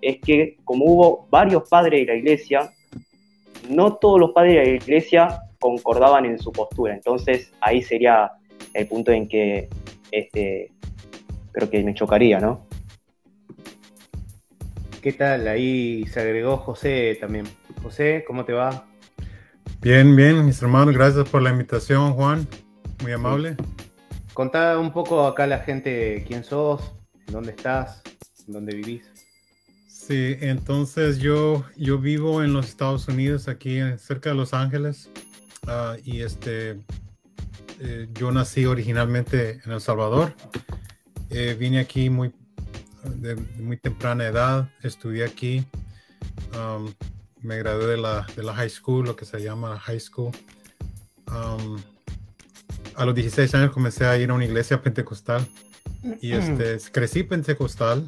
[0.00, 2.70] es que como hubo varios padres de la iglesia,
[3.68, 6.94] no todos los padres de la iglesia concordaban en su postura.
[6.94, 8.30] Entonces ahí sería
[8.74, 9.68] el punto en que
[10.12, 10.70] este,
[11.50, 12.66] creo que me chocaría, ¿no?
[15.00, 15.48] ¿Qué tal?
[15.48, 17.46] Ahí se agregó José también.
[17.82, 18.86] José, ¿cómo te va?
[19.80, 22.46] Bien, bien, mis hermanos, gracias por la invitación, Juan.
[23.02, 23.56] Muy amable.
[24.32, 26.92] Contá un poco acá a la gente quién sos,
[27.26, 28.02] dónde estás,
[28.46, 29.10] dónde vivís.
[29.88, 35.10] Sí, entonces yo, yo vivo en los Estados Unidos, aquí cerca de Los Ángeles,
[35.66, 36.78] ah, y este,
[37.84, 40.34] eh, yo nací originalmente en El Salvador.
[41.30, 42.32] Eh, vine aquí muy,
[43.04, 45.66] de, muy temprana edad, estudié aquí,
[46.56, 46.92] um,
[47.40, 50.30] me gradué de la, de la high school, lo que se llama high school.
[51.26, 51.80] Um,
[52.94, 55.44] a los 16 años comencé a ir a una iglesia pentecostal
[56.20, 58.04] y este, crecí pentecostal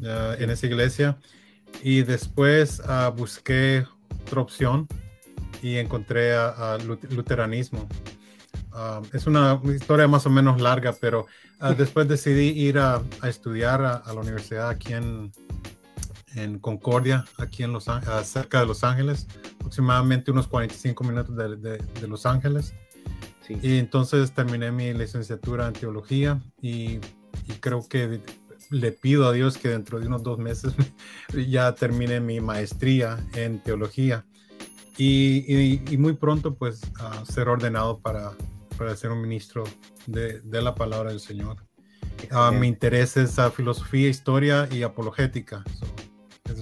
[0.00, 1.18] en esa iglesia
[1.82, 3.84] y después uh, busqué
[4.26, 4.88] otra opción
[5.62, 6.78] y encontré a,
[7.10, 7.88] luteranismo.
[8.72, 11.26] Uh, es una historia más o menos larga, pero
[11.60, 15.32] uh, después decidí ir a, estudiar a, la universidad aquí en,
[16.34, 17.86] en Concordia, aquí en Los,
[18.24, 22.74] cerca de Los Ángeles, aproximadamente unos 45 minutos de, de, Los Ángeles.
[23.48, 27.00] Y entonces terminé mi licenciatura en teología y,
[27.46, 28.22] y creo que
[28.70, 30.72] le pido a Dios que dentro de unos dos meses
[31.48, 34.24] ya termine mi maestría en teología
[34.96, 36.80] y, muy pronto pues
[37.28, 38.32] ser ordenado para,
[38.82, 39.64] para, ser un ministro
[40.06, 41.56] de, de la palabra del Señor.
[42.30, 45.64] Uh, mi interés es a filosofía, historia y apologética.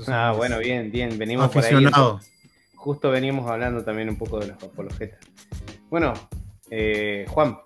[0.09, 2.21] ah, bueno, bien, bien, venimos aficionado.
[2.75, 5.21] Justo venimos hablando también un poco de los apologetas.
[5.91, 6.15] Bueno,
[6.71, 7.59] eh, Juan,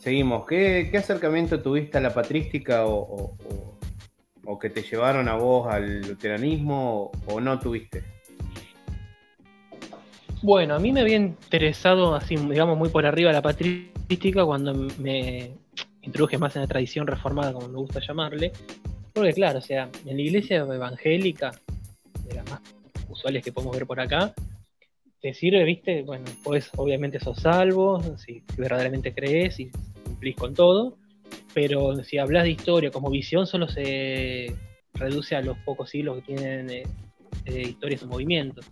[0.00, 0.46] Seguimos.
[0.46, 3.36] ¿Qué, acercamiento tuviste a la patrística o,
[4.58, 8.02] que te llevaron a vos al luteranismo o, no tuviste?
[10.42, 15.50] Bueno, a mí me había interesado así, digamos, muy por arriba la patrística cuando me
[16.00, 18.52] introduje más en la tradición reformada, como me gusta llamarle.
[19.12, 21.52] Porque claro, o sea, en la iglesia evangélica,
[22.26, 22.60] de las más
[23.08, 24.32] usuales que podemos ver por acá,
[25.20, 29.70] te sirve, viste, bueno, pues obviamente sos salvo, si verdaderamente crees y
[30.04, 30.96] cumplís con todo,
[31.52, 34.54] pero si hablas de historia como visión solo se
[34.94, 36.82] reduce a los pocos siglos que tienen eh,
[37.44, 38.64] eh, historias o movimientos.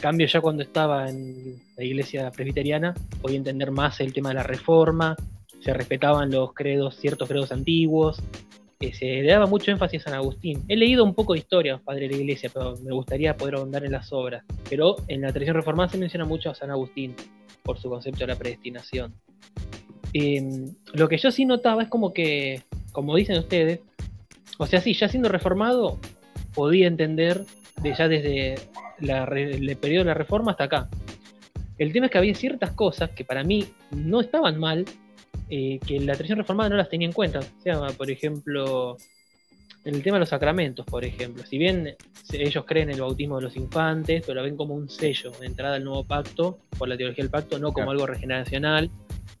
[0.00, 4.42] Cambio ya cuando estaba en la iglesia presbiteriana, podía entender más el tema de la
[4.42, 5.16] reforma,
[5.60, 8.22] se respetaban los credos, ciertos credos antiguos,
[8.92, 10.64] se le daba mucho énfasis a San Agustín.
[10.68, 13.84] He leído un poco de historia, padre de la iglesia, pero me gustaría poder ahondar
[13.84, 14.44] en las obras.
[14.70, 17.14] Pero en la tradición reformada se menciona mucho a San Agustín
[17.64, 19.14] por su concepto de la predestinación.
[20.12, 23.80] Em, lo que yo sí notaba es como que, como dicen ustedes,
[24.58, 25.98] o sea, sí, ya siendo reformado,
[26.54, 27.44] podía entender
[27.82, 28.54] de ya desde
[29.00, 30.88] el periodo de la reforma hasta acá.
[31.78, 34.84] El tema es que había ciertas cosas que para mí no estaban mal,
[35.48, 37.38] eh, que la tradición reformada no las tenía en cuenta.
[37.38, 38.96] O sea, por ejemplo,
[39.84, 41.44] en el tema de los sacramentos, por ejemplo.
[41.46, 41.96] Si bien
[42.32, 45.46] ellos creen en el bautismo de los infantes, pero lo ven como un sello de
[45.46, 48.90] entrada al nuevo pacto, por la teología del pacto, no como algo regeneracional.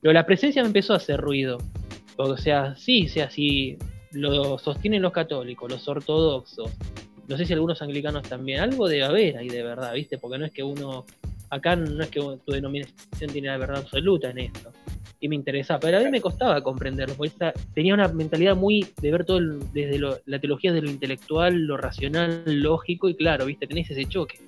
[0.00, 1.58] Pero la presencia me empezó a hacer ruido.
[2.16, 3.76] O sea, sí, o sea, si
[4.12, 6.70] lo sostienen los católicos, los ortodoxos,
[7.28, 10.18] no sé si algunos anglicanos también, algo debe haber ahí de verdad, ¿viste?
[10.18, 11.04] Porque no es que uno,
[11.50, 14.72] acá no es que tu denominación tiene la verdad absoluta en esto
[15.20, 17.32] y me interesaba, pero a mí me costaba comprenderlo, porque
[17.74, 19.40] tenía una mentalidad muy de ver todo
[19.72, 24.38] desde la teología de lo intelectual, lo racional, lógico, y claro, viste, tenés ese choque.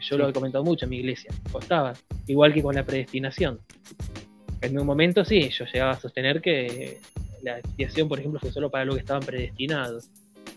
[0.00, 1.92] Yo lo he comentado mucho en mi iglesia, costaba,
[2.26, 3.60] igual que con la predestinación.
[4.62, 6.98] En un momento sí, yo llegaba a sostener que
[7.42, 10.08] la expiación, por ejemplo, fue solo para lo que estaban predestinados.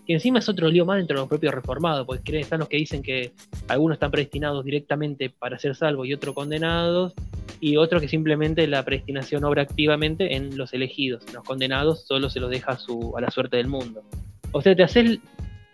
[0.06, 2.78] Que encima es otro lío más dentro de los propios reformados, porque están los que
[2.78, 3.32] dicen que
[3.68, 7.13] algunos están predestinados directamente para ser salvos y otros condenados,
[7.60, 11.24] y otros que simplemente la predestinación obra activamente en los elegidos.
[11.34, 14.04] Los condenados solo se los deja su, a la suerte del mundo.
[14.52, 15.20] O sea, te haces.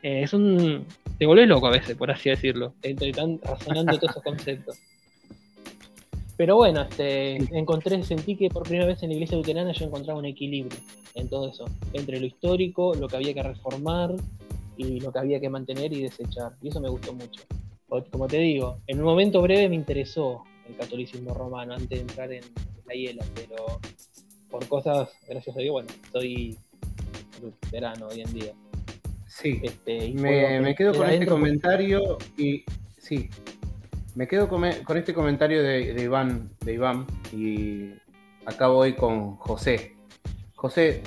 [0.04, 0.86] Eh, es un.
[1.18, 2.74] Te volvés loco a veces, por así decirlo.
[2.84, 4.78] Están razonando todos esos conceptos.
[6.40, 10.20] Pero bueno, este, encontré, sentí que por primera vez en la iglesia luterana yo encontraba
[10.20, 10.80] un equilibrio
[11.16, 14.16] en todo eso, entre lo histórico, lo que había que reformar
[14.78, 16.54] y lo que había que mantener y desechar.
[16.62, 17.44] Y eso me gustó mucho.
[18.10, 22.32] Como te digo, en un momento breve me interesó el catolicismo romano antes de entrar
[22.32, 22.46] en
[22.88, 23.82] la hiela, pero
[24.50, 26.58] por cosas, gracias a Dios, bueno, soy
[27.70, 28.54] verano hoy en día.
[29.28, 32.64] Sí, este, me, quedo con este comentario y
[32.98, 33.30] sí,
[34.20, 36.52] me quedo con, este comentario de, Iván,
[37.32, 37.94] y
[38.46, 39.96] acá voy con José.
[40.56, 41.02] José,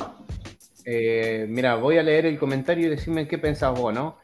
[0.86, 4.16] eh, mira, voy a leer el comentario y decirme qué pensás vos, ¿no?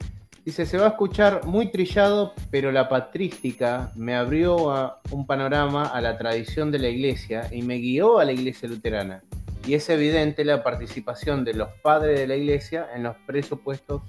[0.43, 6.01] Dice, se va a escuchar muy trillado, pero la patrística me abrió un panorama a
[6.01, 9.23] la tradición de la iglesia y me guió a la iglesia luterana.
[9.67, 14.01] Y es evidente la participación de los padres de la iglesia en los presupuestos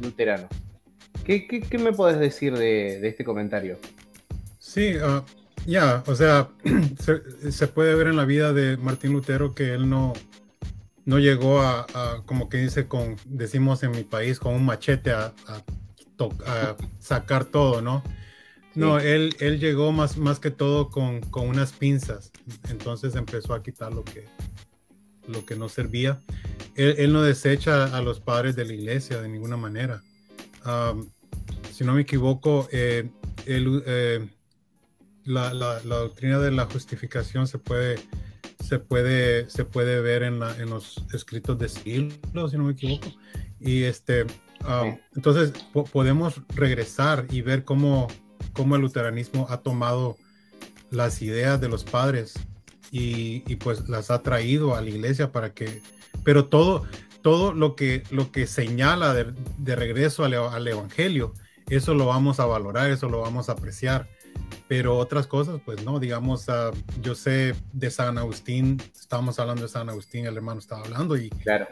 [0.00, 0.48] luteranos.
[1.24, 3.78] ¿Qué, me podés decir de, este comentario?
[4.62, 5.24] Sí, ah,
[5.66, 6.48] ya, o sea,
[7.50, 10.12] se, puede ver en la vida de Martín Lutero que él no,
[11.04, 15.34] no llegó a, como que dice, con, decimos en mi país, con un machete a,
[17.00, 18.04] sacar todo, ¿no?
[18.76, 22.30] No, él, él llegó más, más que todo con, unas pinzas,
[22.70, 24.26] entonces empezó a quitar lo que,
[25.26, 26.20] lo que no servía.
[26.76, 30.02] Él, no desecha a los padres de la iglesia de ninguna manera.
[31.72, 33.10] si no me equivoco, eh,
[33.46, 34.28] eh,
[35.24, 37.96] la, la, doctrina de la justificación se puede
[38.62, 42.72] se puede, se puede ver en, la, en los escritos de Silo, si no me
[42.72, 43.08] equivoco.
[43.60, 45.52] Y este, um, entonces
[45.92, 48.08] podemos regresar y ver cómo,
[48.52, 50.16] cómo, el luteranismo ha tomado
[50.90, 52.34] las ideas de los padres
[52.90, 55.82] y, y, pues las ha traído a la iglesia para que,
[56.24, 56.86] pero todo,
[57.20, 61.34] todo lo que, lo que señala de, de regreso al, al evangelio,
[61.68, 64.08] eso lo vamos a valorar, eso lo vamos a apreciar
[64.68, 69.68] pero otras cosas, pues no, digamos, uh, yo sé de San Agustín, estábamos hablando de
[69.68, 71.66] San Agustín, el hermano estaba hablando, y claro.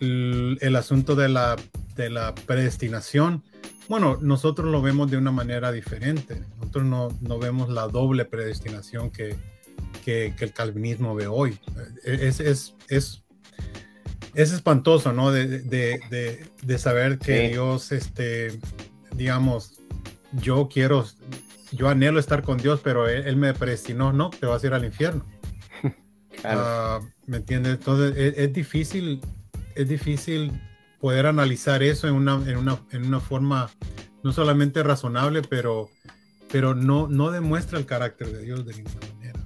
[0.00, 1.56] el, el, asunto de la,
[1.96, 3.42] de la predestinación,
[3.88, 9.10] bueno, nosotros lo vemos de una manera diferente, nosotros no, no vemos la doble predestinación
[9.10, 9.34] que,
[10.04, 11.58] que, que, el calvinismo ve hoy.
[12.04, 13.24] Es, es, es,
[14.34, 15.32] es espantoso, ¿no?
[15.32, 18.58] De, de, de, de saber que Dios, este,
[19.16, 19.80] digamos,
[20.32, 21.04] yo quiero
[21.72, 24.84] yo anhelo estar con Dios, pero él, me predestinó, no, te vas a ir al
[24.84, 25.24] infierno.
[26.44, 27.72] Ah, ¿Me entiendes?
[27.72, 29.22] Entonces es, difícil,
[29.74, 30.52] es difícil
[31.00, 33.70] poder analizar eso en una, en una, en una forma
[34.22, 35.88] no solamente razonable, pero,
[36.52, 39.40] pero no, no demuestra el carácter de Dios de ninguna manera.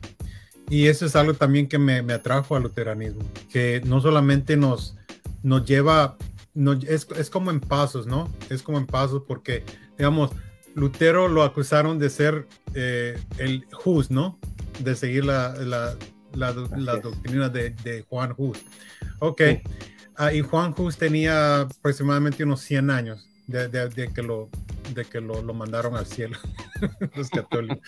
[0.68, 4.96] Y eso es algo también que me, me atrajo al luteranismo, que no solamente nos,
[5.44, 6.16] nos lleva,
[6.54, 8.28] no, es, es como en pasos, ¿no?
[8.50, 9.64] Es como en pasos porque,
[9.96, 10.32] digamos,
[10.80, 14.38] Lutero lo acusaron de ser eh, el Hus, ¿no?
[14.78, 15.94] De seguir la, la,
[16.32, 18.58] la, doctrina de, Juan Hus.
[19.18, 19.42] Ok.
[20.16, 24.48] Ah, y Juan Hus tenía aproximadamente unos 100 años de, que, lo,
[24.94, 26.38] de que lo, mandaron al cielo,
[27.14, 27.86] los católicos.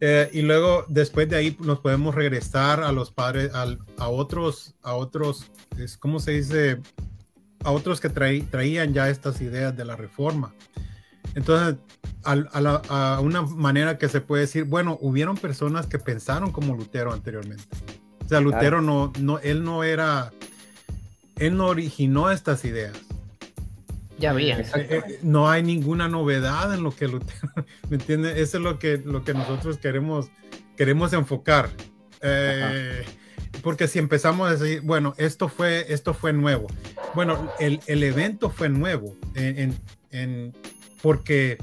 [0.00, 4.94] Eh, y luego, después de ahí, nos podemos regresar a los padres, a otros, a
[4.94, 5.52] otros,
[6.00, 6.80] ¿cómo se dice?
[7.62, 10.52] A otros que traían ya estas ideas de la reforma.
[11.34, 11.76] Entonces,
[12.24, 17.64] a, una manera que se puede decir, bueno, hubieron personas que pensaron como Lutero anteriormente.
[18.24, 20.32] O sea, Lutero no, no, él no era,
[21.36, 22.96] él no originó estas ideas.
[24.18, 24.60] Ya bien.
[24.60, 27.52] Eh, eh, no hay ninguna novedad en lo que Lutero,
[27.90, 28.38] ¿me entiendes?
[28.38, 30.28] Eso es lo que, lo que nosotros queremos,
[30.76, 31.70] queremos enfocar.
[32.22, 33.04] Eh,
[33.62, 36.66] porque si empezamos a decir, bueno, esto fue, esto fue nuevo.
[37.14, 39.76] Bueno, el, el evento fue nuevo en,
[40.10, 40.52] en,
[41.04, 41.58] porque,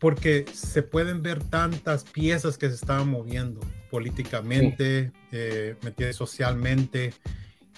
[0.00, 3.60] porque se pueden ver tantas piezas que se estaban moviendo
[3.92, 5.76] políticamente, eh,
[6.12, 7.14] socialmente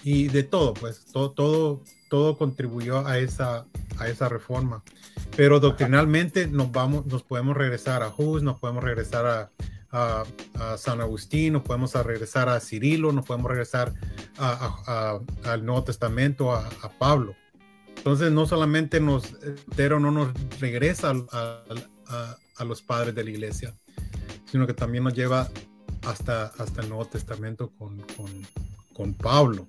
[0.03, 3.67] y de todo, pues todo, todo, todo contribuyó a esa,
[3.99, 4.81] a esa reforma.
[5.35, 9.51] Pero doctrinalmente nos, vamos, nos podemos regresar a Hus, nos podemos regresar
[9.91, 10.23] a,
[10.55, 13.93] a, San Agustín, nos podemos regresar a Cirilo, nos podemos regresar
[14.39, 16.67] al Nuevo Testamento, a,
[16.97, 17.35] Pablo.
[18.07, 19.35] Entonces no solamente nos,
[19.75, 20.29] pero no nos
[20.61, 21.61] regresa a,
[22.55, 23.73] a, los padres de la iglesia,
[24.49, 25.49] sino que también nos lleva
[26.05, 28.31] hasta, hasta el Nuevo Testamento con, con,
[28.93, 29.67] con Pablo.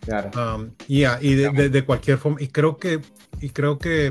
[0.00, 0.56] Claro.
[0.56, 3.00] Um, y de, de, cualquier forma, y creo que,
[3.40, 4.10] y creo que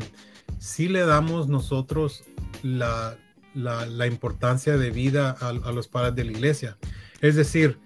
[0.59, 2.23] sí le damos nosotros
[2.63, 3.17] la,
[3.53, 6.77] la, la importancia de vida a, a, los padres de la iglesia.
[7.19, 7.79] Es decir,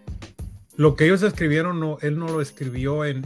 [0.76, 3.26] lo que ellos escribieron, no, él no lo escribió en,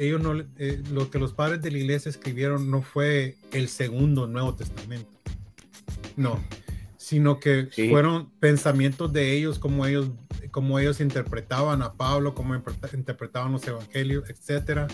[0.00, 4.26] ellos no, eh, lo que los padres de la iglesia escribieron no fue el segundo
[4.26, 5.10] Nuevo Testamento,
[6.16, 6.42] no,
[6.96, 10.08] sino que fueron pensamientos de ellos, como ellos,
[10.50, 12.54] como ellos interpretaban a Pablo, como
[12.94, 14.88] interpretaban los evangelios, etcétera.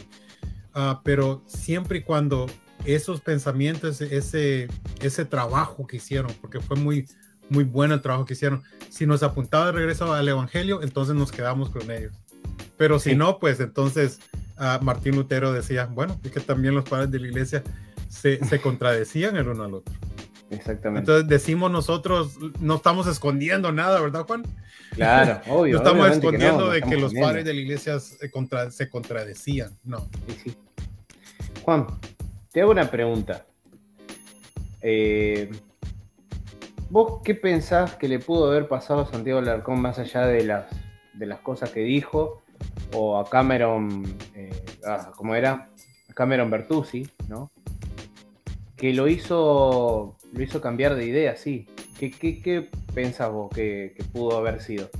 [0.74, 2.46] Ah, pero siempre y cuando
[2.84, 4.66] esos pensamientos, ese,
[5.00, 7.06] ese trabajo que hicieron, porque fue muy,
[7.48, 8.64] muy bueno el trabajo que hicieron.
[8.90, 12.12] Si nos apuntaba de regreso al Evangelio, entonces nos quedamos con ellos.
[12.76, 14.18] Pero si no, pues entonces
[14.58, 17.62] uh, Martín Lutero decía, bueno, es que también los padres de la iglesia
[18.08, 19.94] se, se contradecían el uno al otro.
[20.50, 21.00] Exactamente.
[21.00, 24.44] Entonces decimos nosotros, no estamos escondiendo nada, ¿verdad, Juan?
[24.92, 25.74] Claro, obvio.
[25.74, 30.08] No estamos escondiendo de que los padres de la iglesia se, contra, se contradecían, no.
[30.28, 30.56] Sí, sí.
[31.62, 31.86] Juan,
[32.52, 33.44] te hago una pregunta.
[34.82, 35.50] Eh,
[36.90, 40.66] ¿Vos qué pensás que le pudo haber pasado a Santiago Alarcón más allá de las,
[41.14, 42.42] de las cosas que dijo?
[42.92, 45.70] O a Cameron, eh, ah, ¿cómo era?
[46.14, 47.50] Cameron Bertuzzi, ¿no?
[48.76, 51.66] Que lo hizo, lo hizo cambiar de idea, sí.
[51.98, 54.90] ¿Qué, qué, qué pensás vos que, que, pudo haber sido?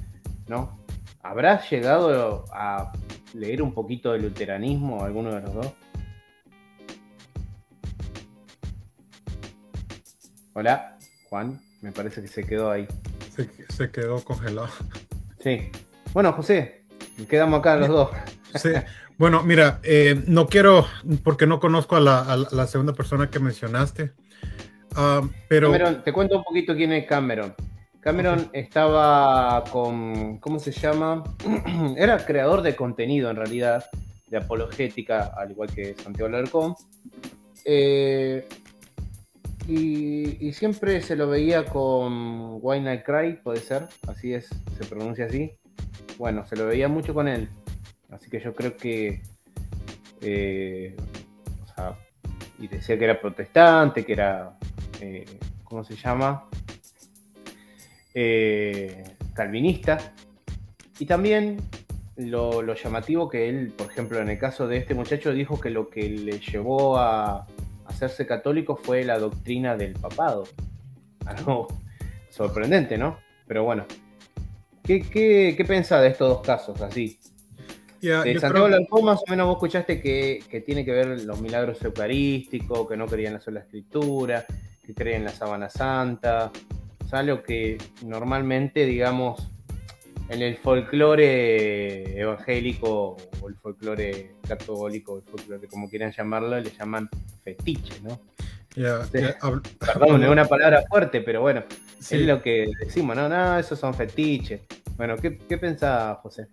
[0.48, 0.78] ¿No?
[1.22, 2.92] ¿Habrás llegado a
[3.34, 5.72] leer un poquito del luteranismo alguno de los dos?
[10.54, 10.96] Hola,
[11.28, 11.60] Juan.
[11.82, 12.88] Me parece que se quedó ahí.
[13.68, 14.70] Se, quedó congelado.
[15.40, 15.70] Sí.
[16.14, 16.85] Bueno, José,
[17.24, 18.10] quedamos acá los dos.
[18.54, 18.70] Sí.
[19.18, 20.86] Bueno, mira, eh, no quiero,
[21.24, 24.12] porque no conozco a la, segunda persona que mencionaste,
[24.94, 25.72] ah, pero...
[25.72, 27.54] Cameron, te cuento un poquito quién es Cameron.
[28.00, 31.24] Cameron estaba con, ¿cómo se llama?
[31.96, 33.86] Era creador de contenido en realidad,
[34.28, 36.74] de apologética, al igual que Santiago Larcón.
[37.64, 38.46] Eh,
[39.66, 44.48] y, siempre se lo veía con Why Not Cry, puede ser, así es,
[44.78, 45.52] se pronuncia así.
[46.18, 47.48] Bueno, se lo veía mucho con él.
[48.10, 49.22] Así que yo creo que.
[50.20, 50.96] Eh,
[51.62, 51.96] o sea,
[52.58, 54.56] y decía que era protestante, que era.
[55.00, 55.24] Eh,
[55.64, 56.48] ¿Cómo se llama?
[58.14, 59.98] Eh, calvinista.
[60.98, 61.58] Y también
[62.16, 65.68] lo, lo, llamativo que él, por ejemplo, en el caso de este muchacho, dijo que
[65.68, 67.46] lo que le llevó a,
[67.86, 70.44] hacerse católico fue la doctrina del papado.
[71.24, 71.66] Algo
[72.30, 73.18] sorprendente, ¿no?
[73.46, 73.84] Pero bueno.
[74.86, 77.18] ¿Qué, qué, qué pensás de estos dos casos así?
[78.00, 79.02] de Santiago creo...
[79.02, 83.06] más o menos vos escuchaste que, que, tiene que ver los milagros eucarísticos, que no
[83.06, 84.46] creían la sola escritura,
[84.84, 86.52] que creen en la sábana santa.
[87.04, 89.50] O sea, lo que normalmente, digamos,
[90.28, 97.08] en el folclore evangélico o el folclore católico, el folclore como quieran llamarlo, le llaman
[97.42, 98.20] fetiche, ¿no?
[99.10, 101.64] perdón, es una palabra fuerte, pero bueno,
[101.98, 104.60] es lo que decimos, no, no, esos son fetiches.
[104.96, 106.48] Bueno, ¿qué, qué pensás, José?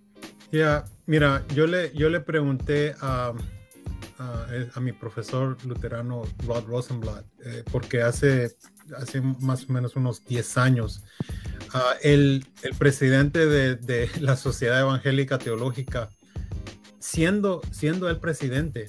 [0.51, 3.33] Ya, mira, yo le, yo le pregunté a,
[4.75, 8.51] a, mi profesor luterano Rod Rosenblatt, eh, porque hace,
[8.97, 11.03] hace más o menos unos 10 años
[11.73, 12.45] Ah, el,
[12.77, 16.09] presidente de, la Sociedad Evangélica Teológica,
[16.99, 18.85] siendo, siendo el presidente,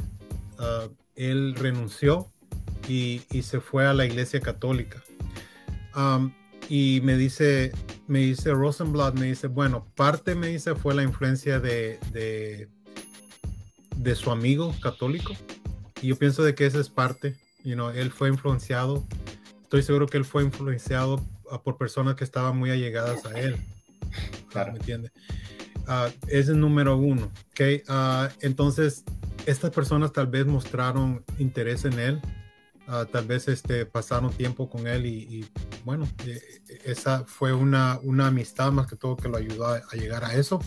[0.59, 2.31] ah, él renunció
[2.87, 5.03] y, se fue a la Iglesia Católica.
[6.69, 7.73] Y me dice,
[8.07, 12.69] me dice Rosenblatt, me dice, bueno, parte me dice fue la influencia de, de,
[13.97, 15.35] de su amigo católico.
[16.01, 19.07] Y yo pienso de que esa es parte, you know, él fue influenciado,
[19.63, 21.25] estoy seguro que él fue influenciado
[21.63, 23.57] por personas que estaban muy allegadas a él.
[24.51, 24.73] Claro.
[24.73, 25.11] ¿Me entiende?
[25.87, 27.31] Uh, es el número uno.
[27.51, 27.83] ¿okay?
[27.89, 29.05] Uh, entonces,
[29.47, 32.21] estas personas tal vez mostraron interés en él,
[32.89, 35.47] uh, tal vez este, pasaron tiempo con él y,
[35.85, 36.41] bueno, eh,
[36.85, 40.61] esa fue una, una, amistad más que todo que lo ayudó a, llegar a eso.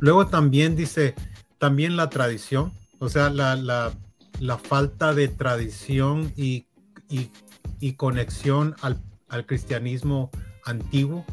[0.00, 1.14] Luego también dice,
[1.58, 3.92] también la tradición, o sea, la, la,
[4.40, 6.66] la falta de tradición y,
[7.08, 7.30] y,
[7.80, 10.30] y conexión al al cristianismo
[10.64, 11.24] antiguo.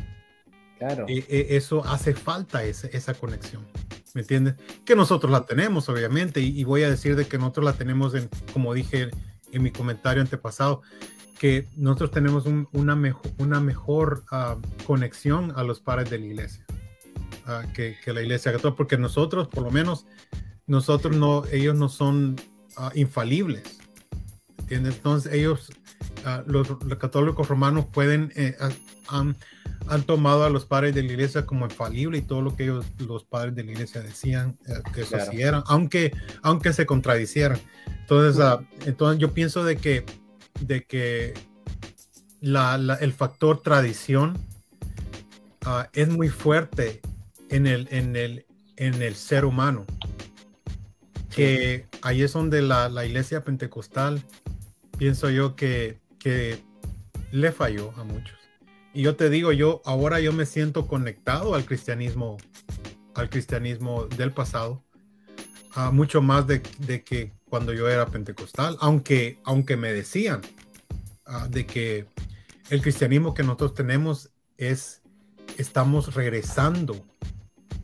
[0.80, 1.06] Claro.
[1.08, 3.66] E, e, eso hace falta esa, esa conexión.
[4.14, 4.56] ¿Me entiendes?
[4.86, 8.30] Que nosotros la tenemos, obviamente, y, voy a decir de que nosotros la tenemos, en,
[8.52, 9.10] como dije
[9.54, 10.82] en mi comentario antepasado,
[11.40, 16.66] que nosotros tenemos una mejor, una mejor ah, conexión a los padres de la iglesia
[17.48, 20.06] uh, que, que, la iglesia católica, porque nosotros, por lo menos,
[20.68, 22.36] nosotros no, ellos no son
[22.78, 23.80] uh, infalibles.
[24.60, 24.96] ¿Entiendes?
[24.96, 25.70] Entonces ellos
[26.26, 26.68] Ah, los,
[27.00, 28.56] católicos romanos pueden, eh,
[29.08, 29.36] han,
[29.88, 32.86] han, tomado a los padres de la iglesia como infalible y todo lo que ellos,
[33.00, 37.60] los padres de la iglesia decían eh, que eso eran, aunque, aunque se contradicieran.
[38.02, 40.06] Entonces, ah, entonces yo pienso de que,
[40.60, 41.34] de que
[42.42, 44.38] la, el factor tradición
[45.66, 47.02] ah, es muy fuerte
[47.50, 48.46] en el, en el,
[48.78, 49.86] en el ser humano.
[51.30, 54.24] Que ahí es donde la, la iglesia pentecostal
[54.98, 56.64] pienso yo que que
[57.32, 58.40] le falló a muchos.
[58.94, 62.38] Y yo te digo, yo ahora yo me siento conectado al cristianismo,
[63.16, 64.84] al cristianismo del pasado,
[65.72, 70.42] a mucho más de, que cuando yo era pentecostal, aunque, aunque me decían
[71.26, 72.06] ah, de que
[72.70, 75.02] el cristianismo que nosotros tenemos es,
[75.58, 77.04] estamos regresando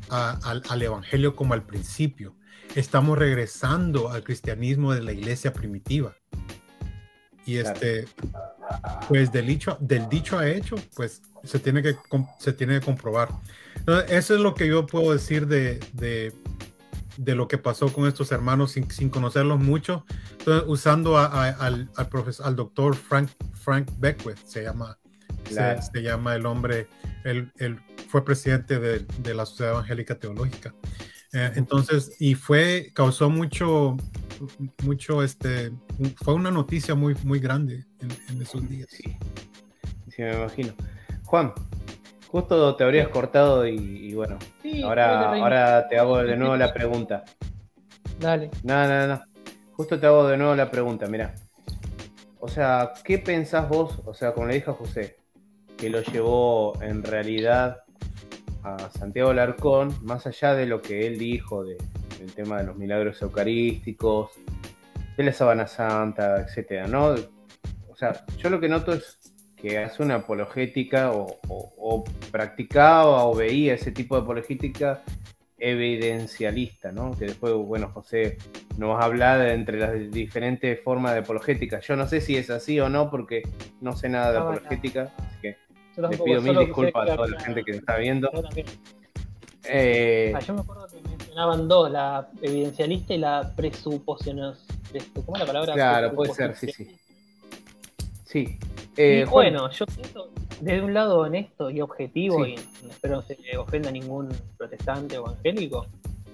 [0.10, 2.36] al, evangelio como al principio,
[2.76, 6.16] estamos regresando al cristianismo de la iglesia primitiva.
[7.46, 8.06] Y este,
[9.08, 11.96] pues del dicho, del dicho a hecho, pues se tiene que,
[12.40, 13.30] se tiene que comprobar.
[14.10, 16.34] eso es lo que yo puedo decir de, de,
[17.18, 20.06] de lo que pasó con estos hermanos sin, sin conocerlos mucho.
[20.40, 24.98] Entonces, usando al, al, profesor, al doctor Frank, Frank Beckwith, se llama,
[25.46, 26.88] se, llama el hombre,
[27.24, 30.74] él, él fue presidente de, de, la Sociedad Evangélica Teológica.
[31.34, 33.96] Eh, entonces, y fue, causó mucho,
[34.84, 35.72] mucho, este,
[36.24, 38.88] fue una noticia muy, muy grande en, esos días.
[38.90, 39.16] Sí,
[40.08, 40.74] sí, me imagino.
[41.26, 41.54] Juan,
[42.28, 44.40] justo te habrías cortado y, bueno,
[44.84, 47.24] ahora, ahora te hago de nuevo la pregunta.
[48.20, 48.50] Dale.
[48.64, 49.22] No, no, no.
[49.74, 51.36] Justo te hago de nuevo la pregunta, mira.
[52.40, 54.02] O sea, ¿qué pensás vos?
[54.06, 55.18] O sea, como le dije a José,
[55.78, 57.84] que lo llevó en realidad
[58.64, 61.78] a Santiago Larcón, más allá de lo que él dijo de,
[62.20, 64.32] del tema de los milagros eucarísticos,
[65.18, 67.16] de la sábana santa, etcétera, ¿no?
[67.90, 69.20] O sea, yo lo que noto es
[69.56, 75.02] que hace una apologética o, practicaba o veía ese tipo de apologética
[75.58, 77.12] evidencialista, ¿no?
[77.18, 78.38] Que después, bueno, José
[78.78, 81.82] nos habla de entre las diferentes formas de apologética.
[81.82, 83.42] Yo no sé si es así o no, porque
[83.82, 85.58] no sé nada de apologética, así que
[86.08, 88.30] les pido mil disculpas a toda la gente que está viendo.
[89.66, 94.56] Eh, ah, yo me acuerdo que mencionaban dos, la evidencialista y la presuposición.
[95.26, 95.74] ¿Cómo es la palabra?
[95.74, 96.96] Claro, puede ser, sí, sí.
[98.26, 98.60] Sí.
[98.96, 100.30] Eh, bueno, yo siento,
[100.62, 102.56] desde un lado honesto y objetivo, y
[102.90, 105.88] espero no se ofenda a ningún protestante o evangélico,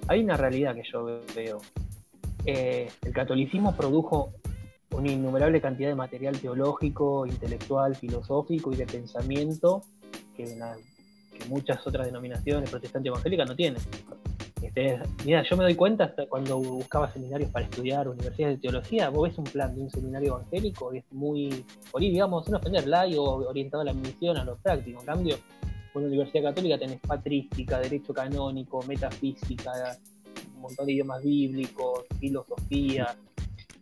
[0.08, 1.62] hay una realidad que yo veo.
[2.46, 4.34] Eh, el catolicismo produjo
[4.92, 9.82] una innumerable cantidad de material teológico, intelectual, filosófico y de pensamiento
[10.36, 10.46] que,
[11.50, 13.82] muchas otras denominaciones protestantes evangélicas no tienen.
[14.62, 19.10] Este, mira, yo me doy cuenta hasta cuando buscaba seminarios para estudiar universidades de teología,
[19.10, 22.56] vos ves un plan de un seminario evangélico y es muy, por ahí, digamos, sin
[22.56, 22.86] ofender,
[23.18, 25.02] o orientado a la misión, a lo práctico.
[25.02, 29.72] En cambio, en una universidad católica tenés patrística, derecho canónico, metafísica,
[30.56, 33.16] un montón de idiomas bíblicos, filosofía,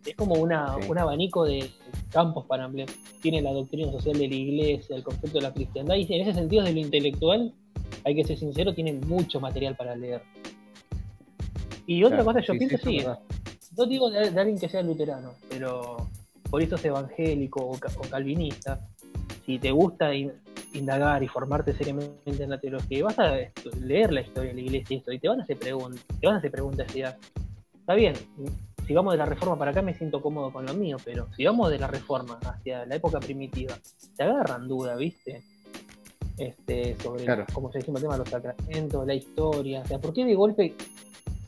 [0.04, 1.70] es como una, un abanico de
[2.10, 2.88] campos para ampliar.
[3.20, 6.34] Tiene la doctrina social de la iglesia, el concepto de la cristiandad, y en ese
[6.34, 7.52] sentido, de lo intelectual,
[8.04, 10.22] hay que ser sincero, tienen mucho material para leer.
[11.86, 13.04] Y otra cosa, yo pienso, sí,
[13.76, 16.08] no digo de, alguien que sea luterano, pero
[16.50, 17.78] por eso es evangélico o,
[18.10, 18.80] calvinista,
[19.44, 20.10] si te gusta
[20.72, 23.36] indagar y formarte seriamente en la teología, vas a
[23.80, 26.26] leer la historia de la iglesia y esto, y te van a hacer preguntas, te
[26.26, 28.14] van a hacer preguntas, está bien,
[28.86, 31.44] si vamos de la reforma para acá me siento cómodo con lo mío, pero si
[31.44, 33.74] vamos de la reforma hacia la época primitiva,
[34.16, 35.42] te agarran duda, ¿viste?
[36.36, 40.12] Este, sobre, como se dice, el tema de los sacramentos, la historia, o sea, ¿por
[40.12, 40.74] qué de golpe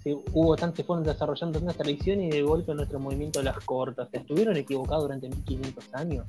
[0.02, 4.08] se, hubo tantos, fueron desarrollando tantas tradiciones y de golpe nuestro movimiento las cortas?
[4.10, 6.26] ¿Se estuvieron equivocados durante 1500 años?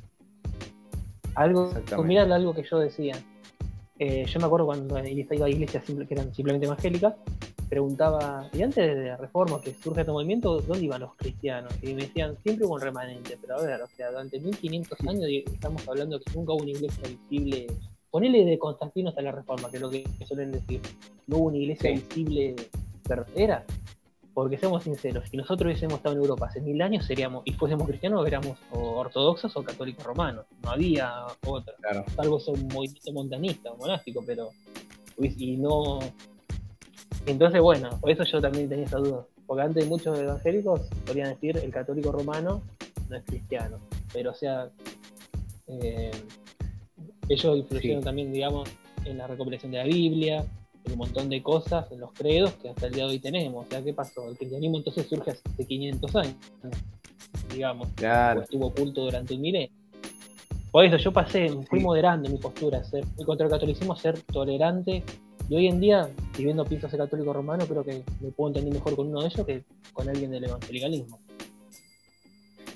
[1.35, 1.71] Algo,
[2.03, 3.15] mirá algo que yo decía.
[3.99, 7.13] Eh, yo me acuerdo cuando iba a iglesias que eran simplemente evangélicas,
[7.69, 11.73] preguntaba, y antes de la reforma que surge este movimiento, ¿dónde iban los cristianos?
[11.81, 15.29] Y me decían, siempre hubo un remanente, pero a ver, o sea, durante 1500 años
[15.29, 17.67] estamos hablando que nunca hubo una iglesia visible.
[18.09, 20.81] Ponele de Constantino hasta la reforma, que es lo que suelen decir.
[21.27, 22.55] No hubo una iglesia visible
[23.07, 23.65] verdadera.
[24.33, 27.87] Porque seamos sinceros, si nosotros hubiésemos estado en Europa hace mil años, seríamos, y fuésemos
[27.87, 30.45] cristianos, éramos ortodoxos o católicos romanos.
[30.61, 31.73] No había otra.
[32.15, 34.51] Salvo ser un movimiento montanista o monástico, pero.
[35.17, 35.97] Y no,
[37.25, 39.25] entonces, bueno, por eso yo también tenía esa duda.
[39.45, 42.61] Porque antes muchos evangélicos podrían decir el católico romano
[43.09, 43.79] no es cristiano.
[44.13, 44.69] Pero, o sea,
[45.67, 46.11] eh,
[47.29, 48.69] ellos influyeron también, digamos,
[49.05, 50.45] en la recopilación de la Biblia,
[50.85, 53.65] en un montón de cosas, en los credos que hasta el día de hoy tenemos.
[53.65, 54.27] O sea, ¿qué pasó?
[54.29, 56.35] El cristianismo entonces surge hace 500 años,
[57.53, 57.89] digamos.
[57.95, 58.41] Claro.
[58.41, 59.69] estuvo oculto durante un milenio.
[60.71, 65.03] Por eso yo pasé, fui moderando mi postura, ser, contra el catolicismo, ser tolerante
[65.49, 68.73] y hoy en día, si viendo pienso ser católico romano, creo que me puedo entender
[68.73, 71.19] mejor con uno de ellos que con alguien del evangelicalismo.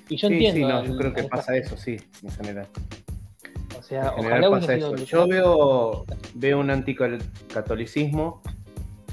[0.08, 0.82] Y yo entiendo.
[0.82, 2.66] Sí, yo creo que pasa eso, sí, en general.
[3.78, 4.96] O sea, ojalá pasa eso.
[4.96, 6.04] Yo veo,
[6.34, 8.40] veo un anticatolicismo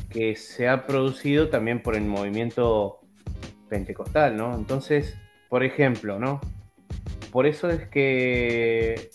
[0.09, 2.99] que se ha producido también por el movimiento
[3.67, 4.55] pentecostal, ¿no?
[4.55, 5.15] Entonces,
[5.49, 6.39] por ejemplo, ¿no?
[7.31, 9.11] Por eso es que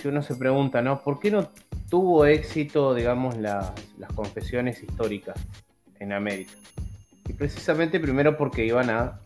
[0.00, 1.02] si uno se pregunta, ¿no?
[1.02, 1.50] ¿Por qué no
[1.92, 3.70] tuvo éxito, digamos, las
[4.14, 5.38] confesiones históricas
[6.00, 6.52] en América.
[7.28, 9.20] Y precisamente primero porque iban a,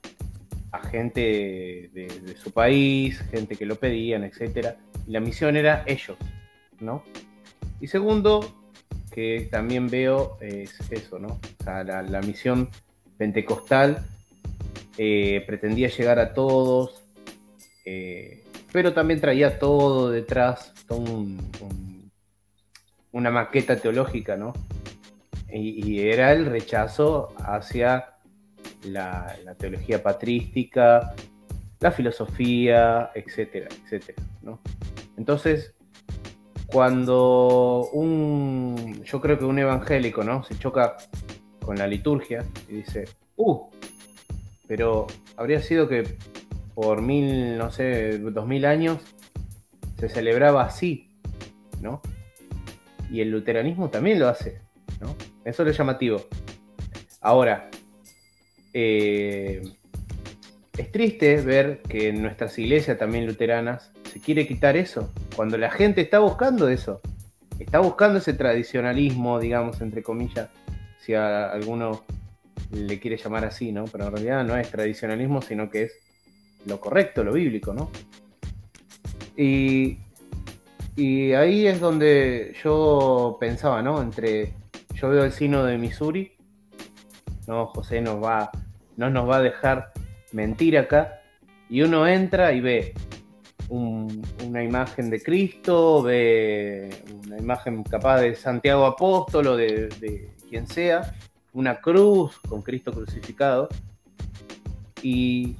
[0.90, 1.20] gente
[1.94, 4.74] de, su país, gente que lo pedían, etc.
[5.06, 6.16] Y la misión era ellos,
[6.80, 7.04] ¿no?
[7.80, 8.40] Y segundo,
[9.12, 11.38] que también veo es eso, ¿no?
[11.60, 12.68] O sea, la, misión
[13.16, 14.04] pentecostal
[14.98, 17.04] eh, pretendía llegar a todos,
[17.84, 18.42] eh,
[18.72, 20.74] pero también traía todo detrás,
[23.16, 24.52] una maqueta teológica, ¿no?
[25.50, 28.12] Y, era el rechazo hacia
[28.84, 31.14] la, teología patrística,
[31.80, 34.60] la filosofía, etcétera, etcétera, ¿no?
[35.16, 35.74] Entonces,
[36.66, 40.44] cuando un, yo creo que un evangélico, ¿no?
[40.44, 40.98] Se choca
[41.64, 43.04] con la liturgia y dice,
[43.36, 43.62] uh,
[44.68, 45.06] pero
[45.38, 46.18] habría sido que
[46.74, 48.98] por mil, no sé, dos mil años
[49.98, 51.08] se celebraba así,
[51.80, 52.02] ¿no?
[53.11, 54.61] Y el luteranismo también lo hace,
[55.00, 55.14] ¿no?
[55.44, 56.26] Eso es lo llamativo.
[57.20, 57.70] Ahora,
[58.72, 59.62] eh,
[60.76, 65.70] es triste ver que en nuestras iglesias también luteranas se quiere quitar eso, cuando la
[65.70, 67.00] gente está buscando eso,
[67.59, 70.50] está buscando ese tradicionalismo, digamos, entre comillas,
[71.00, 72.04] si a alguno
[72.72, 73.84] le quiere llamar así, ¿no?
[73.84, 75.92] Pero en realidad no es tradicionalismo, sino que es
[76.66, 77.90] lo correcto, lo bíblico, ¿no?
[79.36, 79.98] Y,
[80.97, 84.01] y ahí es donde yo pensaba, ¿no?
[84.01, 84.55] Entre,
[84.94, 86.32] yo veo el sino de Missouri,
[87.47, 87.66] ¿no?
[87.66, 88.51] José nos va,
[88.97, 89.92] no nos va a dejar
[90.32, 91.20] mentir acá,
[91.68, 92.94] y uno entra y ve
[93.68, 101.14] una imagen de Cristo, ve una imagen capaz de Santiago Apóstolo, de, de quien sea,
[101.53, 103.68] una cruz con Cristo crucificado.
[105.03, 105.57] Y,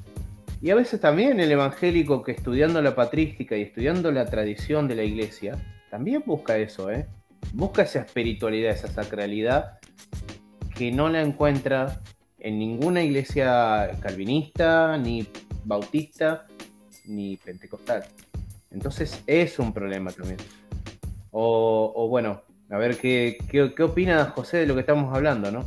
[0.67, 4.97] y, a veces también el evangélico que estudiando la patrística y estudiando la tradición de
[4.97, 5.57] la iglesia,
[5.91, 7.07] también busca eso, ¿eh?
[7.53, 9.79] Busca esa espiritualidad, esa sacralidad
[10.75, 12.01] que no la encuentra
[12.41, 15.27] en ninguna iglesia calvinista, ni
[15.65, 16.47] bautista,
[17.07, 18.05] ni pentecostal.
[18.71, 20.39] Entonces es un problema también.
[21.31, 25.65] O, bueno, a ver ¿qué, qué, opina José de lo que estamos hablando, ¿no?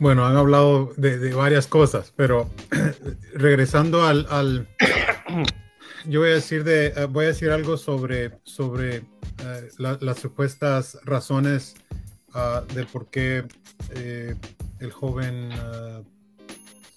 [0.00, 2.50] Bueno, han hablado de, varias cosas, pero
[3.34, 4.66] regresando al,
[6.06, 10.98] yo voy a decir de, eh, voy a decir algo sobre, sobre eh, las supuestas
[11.04, 11.74] razones
[12.34, 13.44] uh, del por qué
[13.90, 14.34] eh,
[14.80, 15.50] el joven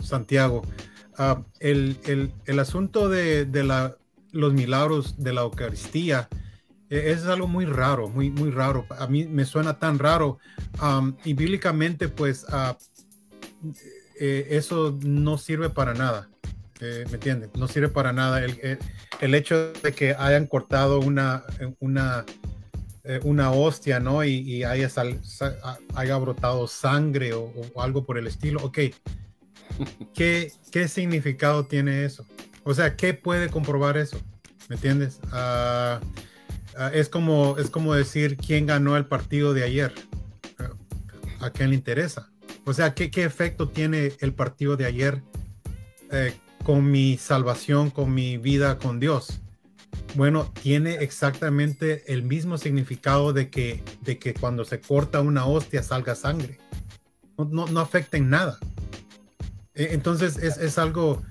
[0.02, 0.64] Santiago
[1.18, 3.48] Ah, el, asunto de,
[4.32, 6.28] los milagros de la Eucaristía
[6.90, 8.86] e, es algo muy raro, muy, muy raro.
[8.98, 10.40] A mí me suena tan raro.
[11.24, 12.78] y bíblicamente, pues, ah,
[14.20, 16.30] eh, eso no sirve para nada.
[16.80, 17.50] Eh, ¿Me entiendes?
[17.56, 18.44] No sirve para nada.
[18.44, 21.44] El, hecho de que hayan cortado una,
[21.80, 22.26] una,
[23.04, 24.24] eh, una hostia, ¿no?
[24.24, 24.90] Y, haya,
[25.96, 28.60] haya brotado sangre o, o, algo por el estilo.
[28.64, 28.80] Ok,
[30.14, 32.26] ¿Qué, ¿Qué significado tiene eso?
[32.64, 34.20] O sea, ¿qué puede comprobar eso?
[34.70, 35.20] ¿Me entiendes?
[35.32, 36.00] Ah,
[36.78, 39.94] ah, es, como, es como decir quién ganó el partido de ayer.
[41.40, 42.32] ¿A quién le interesa?
[42.66, 45.22] O sea, ¿qué, qué efecto tiene el partido de ayer
[46.12, 46.34] eh,
[46.64, 49.42] con mi salvación, con mi vida con Dios?
[50.16, 55.82] Bueno, tiene exactamente el mismo significado de que, de que cuando se corta una hostia
[55.82, 56.60] salga sangre.
[57.38, 58.60] No, no, afecta en nada.
[59.74, 61.24] E, entonces es, algo,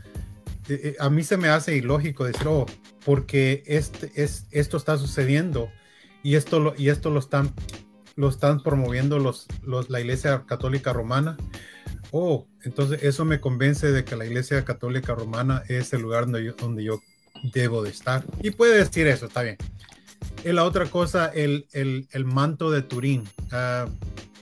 [0.69, 2.67] e, e, a mí se me hace ilógico decir, oh,
[3.05, 5.71] porque este, es, esto está sucediendo
[6.25, 7.55] y esto lo, y esto lo están,
[8.17, 9.47] lo están promoviendo los,
[9.89, 11.37] la Iglesia Católica Romana.
[12.11, 16.45] Oh, entonces eso me convence de que la Iglesia Católica Romana es el lugar donde
[16.45, 17.01] yo, donde yo
[17.55, 18.25] debo de estar.
[18.43, 19.57] Y puede decir eso, está bien.
[20.45, 21.67] Y la otra cosa, el,
[22.27, 23.25] manto de Turín.
[23.51, 23.87] Ah,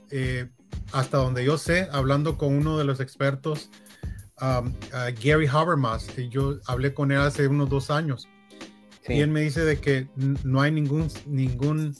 [0.09, 0.49] eh,
[0.91, 3.69] hasta donde yo sé, hablando con uno de los expertos,
[5.21, 6.07] Gary Habermas.
[6.29, 8.27] Yo hablé con él hace unos dos años.
[9.07, 10.07] Y él me dice de que
[10.43, 11.95] no hay ningún, ningún,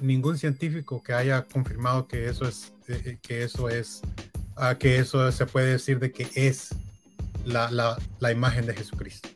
[0.00, 4.02] ningún científico que haya confirmado que eso es, eh, eh, que eso es,
[4.56, 6.70] ah, que eso se puede decir de que es
[7.44, 9.28] la, la, la imagen de Jesucristo.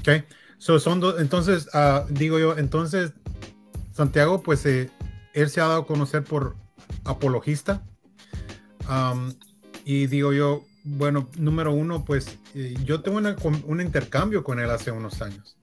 [0.00, 0.24] Okay.
[0.58, 3.12] So son entonces, ah, digo yo, entonces
[3.92, 4.90] Santiago, pues eh,
[5.34, 6.56] él se ha dado a conocer por
[7.04, 7.82] apologista.
[9.84, 14.90] y digo yo, bueno, número uno, pues eh, yo tengo un intercambio con él hace
[14.90, 15.56] unos años.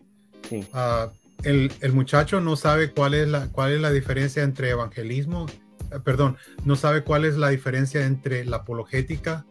[0.73, 1.11] Ah,
[1.43, 5.47] el, muchacho no sabe cuál es la, cuál es la diferencia entre evangelismo,
[5.91, 9.45] eh, perdón, no sabe cuál es la diferencia entre la apologética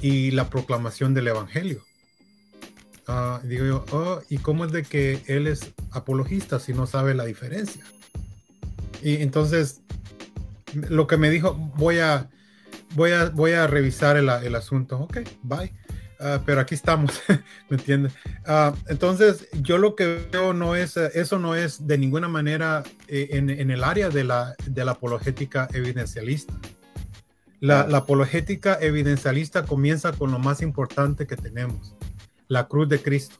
[0.00, 1.82] y la proclamación del evangelio.
[3.06, 7.14] Ah, digo yo, oh, ¿y cómo es de que él es apologista si no sabe
[7.14, 7.84] la diferencia?
[9.02, 9.82] Y entonces,
[10.88, 12.30] lo que me dijo, voy a,
[12.94, 14.98] voy a, voy a revisar el, el asunto.
[14.98, 15.74] Ok, bye.
[16.20, 17.20] Ah, pero aquí estamos,
[17.68, 18.12] ¿me entiendes?
[18.46, 23.28] Ah, entonces, yo lo que veo no es, eso no es de ninguna manera eh,
[23.32, 26.54] en, en, el área de la, de la apologética evidencialista.
[27.60, 31.94] La, la, apologética evidencialista comienza con lo más importante que tenemos,
[32.48, 33.36] la cruz de Cristo,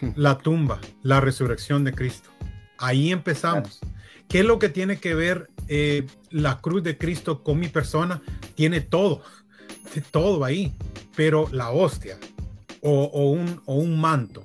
[0.16, 2.30] la tumba, la resurrección de Cristo.
[2.78, 3.80] Ahí empezamos.
[4.28, 8.20] ¿Qué es lo que tiene que ver eh, la cruz de Cristo con mi persona?
[8.54, 9.22] Tiene todo,
[10.10, 10.74] todo ahí,
[11.16, 12.18] pero la hostia
[12.80, 14.44] o, un, o un, manto.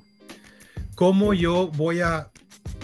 [0.95, 2.31] ¿Cómo yo voy a,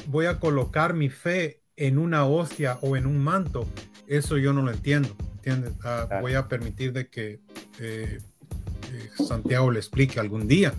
[0.07, 3.68] voy a colocar mi fe en una hostia o en un manto?
[4.07, 5.16] Eso yo no lo entiendo.
[5.36, 5.74] ¿entiendes?
[5.84, 7.39] Ah, voy a permitir de que
[7.80, 8.20] eh,
[8.93, 10.74] eh, Santiago le explique algún día.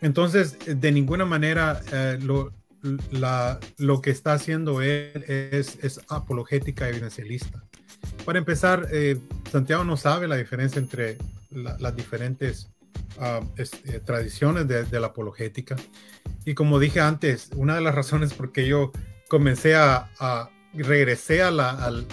[0.00, 1.80] Entonces, de ninguna manera
[2.20, 2.52] lo,
[3.10, 7.67] la, lo que está haciendo él es, es apologética evidencialista.
[8.28, 9.16] Para empezar, eh,
[9.50, 11.16] Santiago no sabe la diferencia entre
[11.50, 12.68] las diferentes
[13.18, 15.76] ah, eh, tradiciones de, la apologética.
[16.44, 18.92] Y como dije antes, una de las razones por que yo
[19.28, 22.06] comencé a, a regresé a la, al,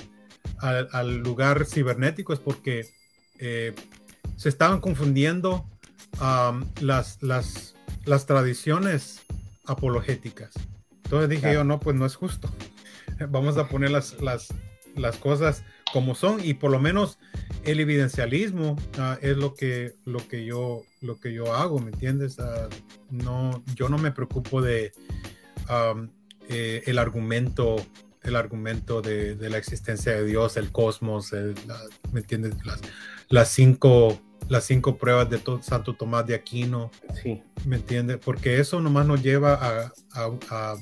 [0.62, 2.88] al, lugar cibernético es porque
[3.40, 3.76] eh,
[4.38, 5.66] se estaban confundiendo
[6.80, 9.22] las, las, las tradiciones
[9.66, 10.54] apologéticas.
[11.04, 12.50] Entonces dije yo, no, pues no es justo.
[13.28, 14.48] Vamos a poner las, las,
[14.96, 17.20] las cosas como son y por lo menos
[17.64, 22.40] el evidencialismo ah, es lo que, lo, que yo, lo que yo hago, ¿me entiendes?
[22.40, 22.68] Ah,
[23.10, 24.92] no, yo no me preocupo de
[26.50, 27.76] eh, el argumento
[28.24, 31.32] el argumento de, de, la existencia de Dios, el cosmos,
[32.12, 32.56] ¿me entiendes?
[32.66, 32.82] Las,
[33.30, 34.20] las cinco
[34.50, 36.92] las cinco pruebas de Santo Tomás de Aquino.
[37.22, 37.42] Sí.
[37.66, 38.18] ¿Me entiende?
[38.18, 40.76] Porque eso nomás nos lleva a, a, a,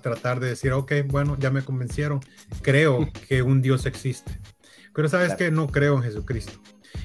[0.00, 2.20] tratar de decir, ok, bueno, ya me convencieron,
[2.62, 4.40] creo que un Dios existe.
[4.94, 6.60] Pero sabes que no creo en Jesucristo.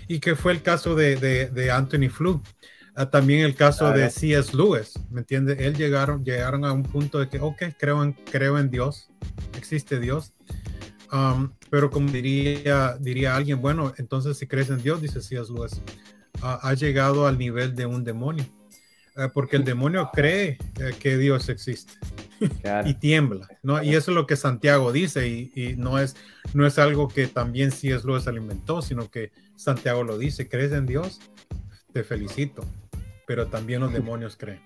[0.07, 2.41] Y que fue el caso de, de, de Anthony Flew.
[2.95, 4.57] Ah, también el caso de C.S.
[4.57, 5.55] Lewis, ¿me entiende?
[5.59, 9.09] Él llegaron, llegaron a un punto de que, ok, creo en, creo en Dios,
[9.55, 10.33] existe Dios.
[11.13, 15.53] Um, pero como diría, diría alguien, bueno, entonces si crees en Dios, dice C.S.
[15.53, 15.79] Lewis,
[16.41, 18.45] ha llegado al nivel de un demonio.
[19.17, 21.93] Eh, porque el demonio cree eh, que Dios existe
[22.85, 23.81] y tiembla, ¿no?
[23.81, 26.15] Y eso es lo que Santiago dice y, no, es,
[26.53, 28.05] no es algo que también C.S.
[28.05, 31.19] Lewis alimentó, sino que Santiago lo dice, ¿crees en Dios?
[31.93, 32.63] Te felicito,
[33.25, 34.61] pero también los demonios creen.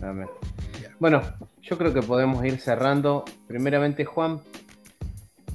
[0.00, 0.28] Amén.
[1.00, 1.20] Bueno,
[1.60, 3.24] yo creo que podemos ir cerrando.
[3.48, 4.40] Primeramente, Juan,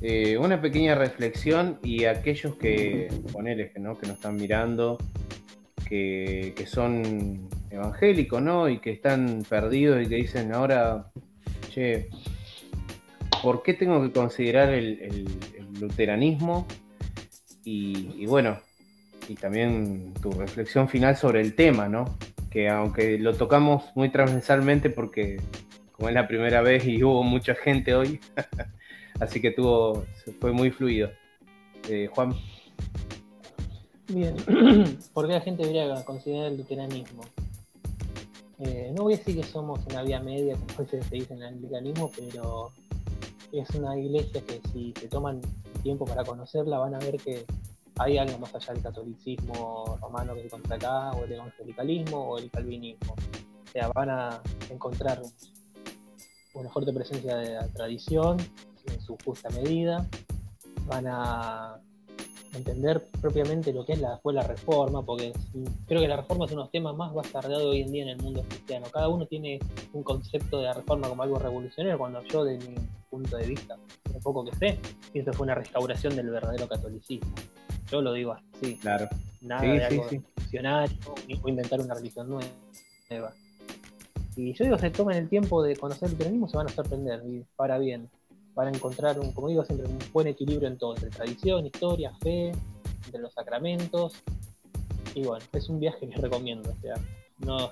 [0.02, 3.98] eh, una pequeña reflexión y aquellos que, ponele, que, ¿no?
[3.98, 4.98] que nos están mirando,
[5.88, 8.70] que, son evangélicos, ¿no?
[8.70, 11.12] Y que están perdidos y que dicen ahora,
[11.70, 12.10] che,
[13.42, 15.26] ¿por qué tengo que considerar el,
[15.80, 16.68] luteranismo?
[17.64, 18.58] Y, bueno,
[19.28, 22.18] y también tu reflexión final sobre el tema, ¿no?
[22.50, 25.38] Que aunque lo tocamos muy transversalmente porque
[25.92, 28.20] como es la primera vez y hubo mucha gente hoy,
[29.20, 30.06] así que tuvo,
[30.40, 31.12] fue muy fluido.
[31.90, 32.34] Eh, Juan.
[34.10, 34.38] Bien,
[35.14, 37.24] ¿por qué la gente debería considerar el luteranismo?
[38.60, 41.48] Eh, no voy a decir que somos una vía media, como se dice en el
[41.48, 42.72] anglicanismo, pero
[43.52, 45.42] es una iglesia que si se toman
[45.84, 47.46] tiempo para conocerla van a ver que
[48.00, 52.38] hay algo más allá del catolicismo romano que se encuentra acá, o el evangelicalismo, o
[52.38, 53.14] el calvinismo.
[53.14, 55.22] O sea, van a encontrar
[56.54, 58.38] una fuerte presencia de la tradición
[58.86, 60.08] en su justa medida,
[60.86, 61.82] van a
[62.54, 65.34] entender propiamente lo que es la, fue la reforma, porque
[65.86, 68.10] creo que la reforma es uno de los temas más bastardeados hoy en día en
[68.10, 68.88] el mundo cristiano.
[68.92, 69.60] Cada uno tiene
[69.94, 72.76] un concepto de la reforma como algo revolucionario, cuando yo, de mi
[73.10, 73.78] punto de vista,
[74.14, 74.80] un poco que sé,
[75.12, 77.32] pienso que fue una restauración del verdadero catolicismo.
[77.92, 78.76] Yo lo digo así.
[78.78, 79.08] Claro.
[79.42, 83.34] Nada de algo revolucionario, ni inventar una religión nueva.
[84.36, 87.24] Y yo digo, se tomen el tiempo de conocer el cristianismo, se van a sorprender,
[87.26, 88.10] y para bien
[88.58, 92.12] van a encontrar, un, como digo siempre, un buen equilibrio en todo, entre tradición, historia,
[92.22, 92.52] fe,
[93.06, 94.14] entre los sacramentos.
[95.14, 96.96] Y bueno, es un viaje que les recomiendo, o sea,
[97.38, 97.72] no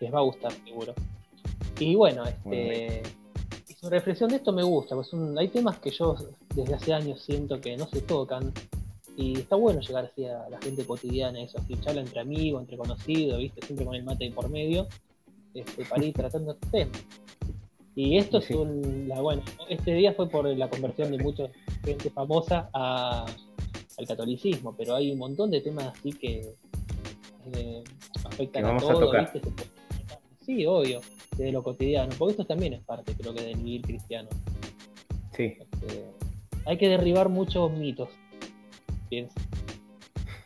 [0.00, 0.94] les va a gustar seguro.
[1.80, 3.02] Y bueno, este,
[3.68, 6.14] y su reflexión de esto me gusta, pues hay temas que yo
[6.54, 8.52] desde hace años siento que no se tocan.
[9.16, 12.78] Y está bueno llegar así a la gente cotidiana, eso, así, charla entre amigos, entre
[12.78, 13.60] conocidos, ¿viste?
[13.66, 14.86] Siempre con el mate por medio,
[15.52, 17.04] este, para ir tratando estos temas.
[17.94, 19.08] Y esto es un.
[19.08, 21.48] La, bueno, este día fue por la conversión de mucha
[21.84, 23.26] gente famosa a,
[23.98, 26.54] al catolicismo, pero hay un montón de temas así que
[27.54, 27.84] eh,
[28.24, 29.12] afectan a todo.
[30.40, 31.00] Sí, obvio,
[31.36, 34.28] de lo cotidiano, porque esto también es parte, creo que, del vivir cristiano.
[35.36, 35.56] Sí.
[35.60, 36.04] Este,
[36.64, 38.08] hay que derribar muchos mitos,
[39.08, 39.34] pienso.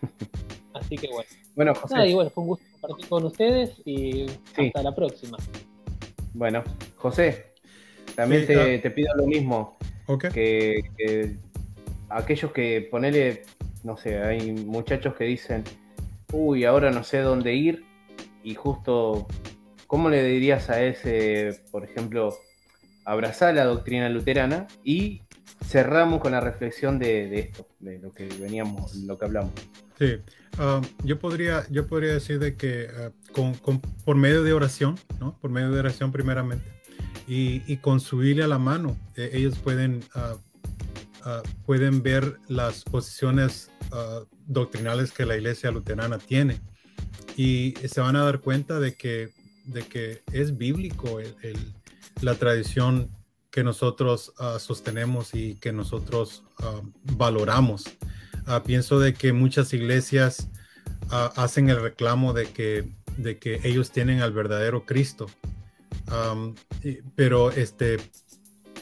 [0.74, 1.28] Así que bueno.
[1.55, 2.14] Bueno, José.
[2.30, 4.26] fue un gusto compartir con ustedes y
[4.59, 5.38] hasta la próxima.
[6.34, 6.62] Bueno,
[7.11, 7.53] José,
[8.17, 8.83] también ah.
[8.83, 9.79] te, pido lo mismo.
[10.33, 11.37] Que,
[12.09, 13.45] aquellos que ponele,
[13.85, 15.63] no sé, hay muchachos que dicen,
[16.33, 17.85] uy, ahora no sé dónde ir
[18.43, 19.29] y justo,
[19.87, 22.37] ¿cómo le dirías a ese, por ejemplo,
[23.05, 25.23] abrazar la doctrina luterana y
[25.65, 29.53] cerramos con la reflexión de, esto, de lo que veníamos, lo que hablamos?
[29.99, 30.19] Sí,
[30.59, 35.39] ah, yo, podría, yo podría decir de que ah, con, por medio de oración, ¿no?
[35.41, 36.65] Por medio de oración primeramente,
[37.27, 40.37] y, con su Biblia a la mano, eh, ellos pueden, ah,
[41.64, 43.70] pueden ver las posiciones
[44.47, 46.61] doctrinales que la iglesia luterana tiene
[47.37, 49.31] y se van a dar cuenta de que,
[49.64, 51.18] de que es bíblico
[52.20, 53.11] la tradición
[53.51, 56.45] que nosotros sostenemos y que nosotros
[57.03, 57.85] valoramos.
[58.49, 60.49] Ah, pienso de que muchas iglesias
[61.11, 65.27] ah, hacen el reclamo de que, de que ellos tienen al verdadero Cristo.
[67.15, 67.99] Pero este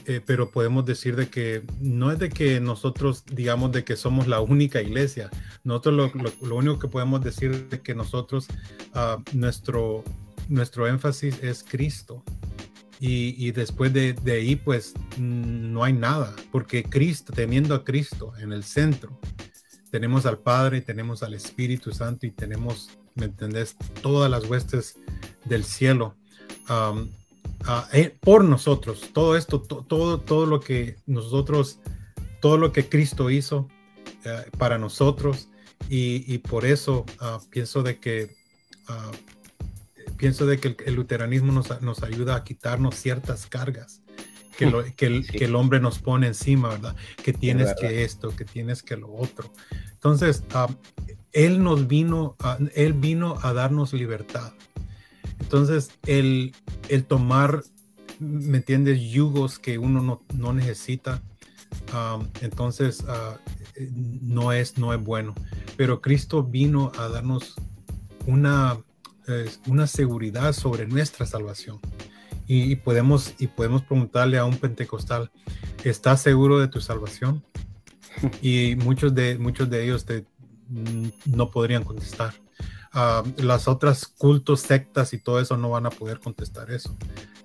[0.06, 4.26] eh, pero podemos decir de que no es de que nosotros digamos de que somos
[4.26, 5.30] la única iglesia.
[5.62, 6.12] Nosotros
[6.42, 8.46] lo, único que podemos decir es que nosotros,
[8.92, 10.04] ah, nuestro,
[10.48, 12.22] nuestro énfasis es Cristo.
[13.00, 18.50] Y, después de, de, ahí, pues no hay nada, porque Cristo, teniendo a Cristo en
[18.50, 19.20] el centro,
[19.90, 23.76] tenemos al Padre, tenemos al Espíritu Santo y tenemos, ¿me entendés?
[24.00, 24.96] Todas las huestes
[25.44, 26.16] del cielo
[27.92, 29.10] eh, por nosotros.
[29.12, 31.78] Todo esto, todo, todo lo que nosotros,
[32.40, 33.68] todo lo que Cristo hizo
[34.24, 35.48] eh, para nosotros
[35.88, 38.34] y, por eso ah, pienso de que
[38.88, 39.10] ah,
[40.16, 44.00] pienso de que el, luteranismo nos, nos, ayuda a quitarnos ciertas cargas
[44.56, 46.96] que, que, el, que, el, hombre nos pone encima, ¿verdad?
[47.22, 49.52] Que tienes que esto, que tienes que lo otro.
[49.92, 50.68] Entonces, ah,
[51.32, 54.52] Él nos vino, a, Él vino a darnos libertad.
[55.40, 56.54] Entonces, el,
[56.88, 57.62] el tomar,
[58.18, 59.00] ¿me entiendes?
[59.00, 61.22] Yugos que uno no, no necesita,
[61.92, 63.38] ah, entonces ah,
[63.90, 65.34] no, es, no es bueno.
[65.76, 67.54] Pero Cristo vino a darnos
[68.26, 68.78] una,
[69.66, 71.80] una seguridad sobre nuestra salvación
[72.46, 75.30] y, podemos, y podemos preguntarle a un pentecostal,
[75.82, 77.44] ¿estás seguro de tu salvación?
[78.40, 80.24] Y muchos de, muchos de ellos te,
[80.68, 82.32] mm, no podrían contestar.
[82.94, 86.96] Uh, las otras cultos, sectas y todo eso no van a poder contestar eso.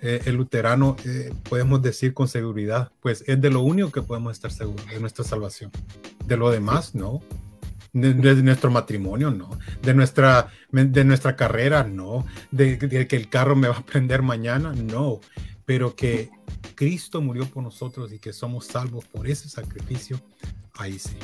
[0.01, 4.31] Eh, el luterano, eh, podemos decir con seguridad, pues es de lo único que podemos
[4.33, 5.71] estar seguros, de nuestra salvación.
[6.25, 7.21] De lo demás, no
[7.93, 9.49] de, nuestro matrimonio, no,
[9.81, 14.73] de nuestra, de nuestra carrera, no, de, que el carro me va a prender mañana,
[14.73, 15.19] no,
[15.65, 16.29] pero que
[16.75, 20.21] Cristo murió por nosotros y que somos salvos por ese sacrificio,
[20.75, 21.17] ahí sí,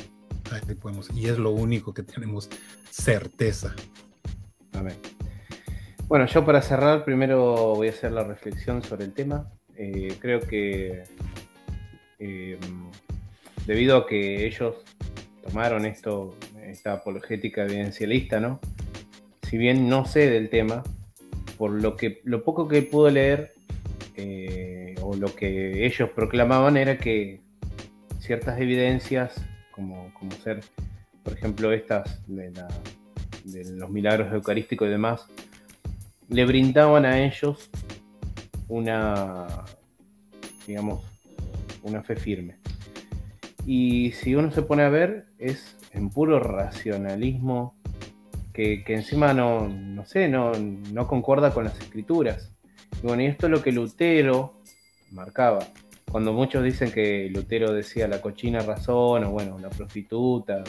[0.50, 2.48] ahí podemos, y es lo único que tenemos
[2.90, 3.74] certeza.
[6.08, 9.50] Bueno, yo para cerrar, primero voy a hacer la reflexión sobre el tema.
[9.76, 11.02] Eh, creo que
[12.18, 12.58] eh,
[13.66, 14.76] debido a que ellos
[15.44, 18.60] tomaron esto esta apologética evidencialista, ¿no?
[19.42, 20.82] Si bien no sé del tema,
[21.56, 23.54] por lo, que, lo poco que pude leer,
[24.16, 27.40] eh, o lo que ellos proclamaban era que
[28.20, 29.34] ciertas evidencias,
[29.70, 30.60] como, como ser,
[31.22, 32.52] por ejemplo, estas de,
[33.52, 35.26] los milagros eucarísticos y demás,
[36.28, 37.70] le brindaban a ellos
[38.68, 39.46] una,
[40.66, 41.04] digamos,
[41.82, 42.58] una fe firme.
[43.64, 47.74] Y si uno se pone a ver, es en puro racionalismo
[48.52, 52.52] que, encima no, no sé, no, no, concuerda con las escrituras.
[53.02, 54.54] Y bueno, y esto es lo que Lutero
[55.10, 55.66] marcaba.
[56.10, 60.64] Cuando muchos dicen que Lutero decía la cochina razón, o bueno, la prostituta,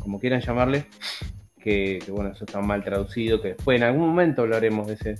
[0.00, 0.86] como quieran llamarle,
[1.58, 5.18] que, bueno, eso está mal traducido, que después en algún momento hablaremos de, ese,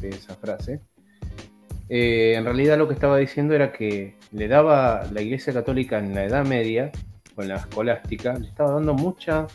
[0.00, 0.80] de esa frase.
[1.88, 6.14] Eh, en realidad lo que estaba diciendo era que le daba la Iglesia Católica en
[6.14, 6.92] la Edad Media
[7.34, 9.46] con la escolástica, le estaba dando mucha,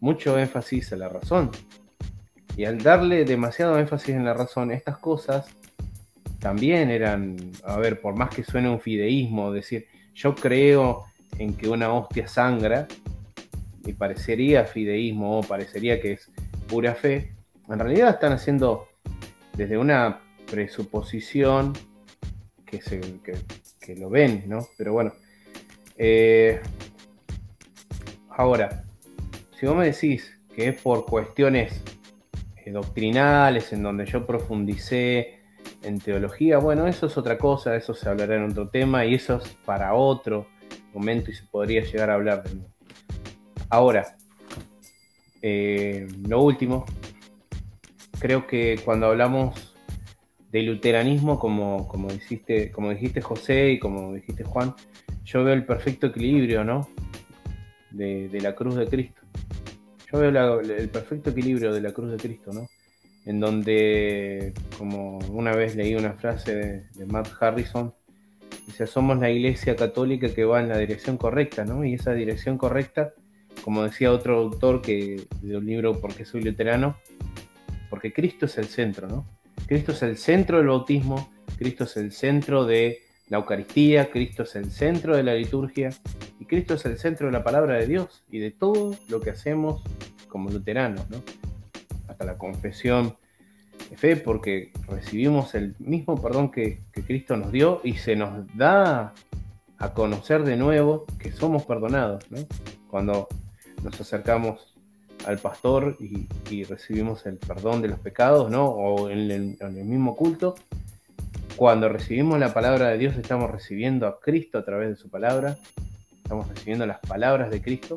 [0.00, 1.50] mucho énfasis a la razón.
[2.56, 5.46] Y al darle demasiado énfasis en la razón, estas cosas
[6.38, 11.04] también eran, a ver, por más que suene un fideísmo, decir, yo creo
[11.38, 12.88] en que una hostia sangra,
[13.84, 16.30] y parecería fideísmo o parecería que es
[16.68, 17.32] pura fe,
[17.68, 18.88] en realidad están haciendo
[19.56, 20.20] desde una
[20.50, 21.72] presuposición
[22.66, 23.00] que, se,
[23.80, 24.66] que, lo ven, ¿no?
[24.76, 25.12] Pero bueno,
[25.96, 26.60] eh,
[28.34, 28.82] Ahora,
[29.58, 31.82] si vos me decís que es por cuestiones
[32.64, 35.40] doctrinales, en donde yo profundicé
[35.82, 39.36] en teología, bueno, eso es otra cosa, eso se hablará en otro tema y eso
[39.36, 40.46] es para otro
[40.94, 42.71] momento y se podría llegar a hablar de nuevo.
[43.72, 44.18] Ahora,
[45.40, 46.84] eh, lo último,
[48.18, 49.74] creo que cuando hablamos
[50.50, 54.74] de luteranismo, como, como, dijiste, como dijiste José y como dijiste Juan,
[55.24, 56.86] yo veo el perfecto equilibrio, ¿no?
[57.90, 59.22] De, la cruz de Cristo.
[60.12, 62.68] Yo veo el perfecto equilibrio de la cruz de Cristo, ¿no?
[63.24, 67.94] En donde, como una vez leí una frase de, de Matt Harrison,
[68.66, 71.86] dice, somos la iglesia católica que va en la dirección correcta, ¿no?
[71.86, 73.14] Y esa dirección correcta
[73.62, 76.96] como decía otro autor que, de un libro Porque soy luterano,
[77.88, 79.26] porque Cristo es el centro, ¿no?
[79.66, 84.56] Cristo es el centro del bautismo, Cristo es el centro de la Eucaristía, Cristo es
[84.56, 85.90] el centro de la liturgia
[86.40, 89.30] y Cristo es el centro de la palabra de Dios y de todo lo que
[89.30, 89.82] hacemos
[90.28, 91.22] como luteranos, ¿no?
[92.08, 93.16] Hasta la confesión
[93.90, 98.46] de fe, porque recibimos el mismo perdón que, que Cristo nos dio y se nos
[98.56, 99.14] da
[99.78, 102.38] a conocer de nuevo que somos perdonados, ¿no?
[102.88, 103.28] Cuando
[103.82, 104.72] nos acercamos
[105.26, 108.66] al pastor y, recibimos el perdón de los pecados, ¿no?
[108.66, 110.54] O en el, mismo culto.
[111.56, 115.56] Cuando recibimos la palabra de Dios, estamos recibiendo a Cristo a través de su palabra.
[116.22, 117.96] Estamos recibiendo las palabras de Cristo.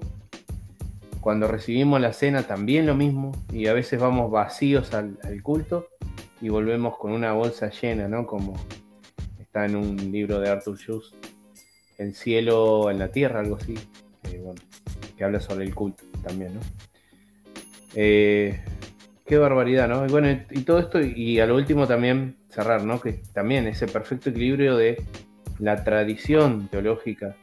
[1.22, 3.32] Cuando recibimos la cena, también lo mismo.
[3.52, 5.88] Y a veces vamos vacíos al, culto
[6.42, 8.28] y volvemos con una bolsa llena, ¿no?
[8.28, 8.56] Como
[9.40, 11.16] está en un libro de Arthur Schuss,
[11.98, 13.76] El cielo en la tierra, algo así.
[14.24, 14.62] Eh, bueno,
[15.18, 16.60] que habla sobre el culto también, ¿no?
[17.96, 18.60] Eh,
[19.26, 20.06] qué barbaridad, ¿no?
[20.06, 23.00] Y bueno, y todo esto, y a lo último también cerrar, ¿no?
[23.00, 25.02] Que también ese perfecto equilibrio de
[25.60, 27.36] la tradición teológica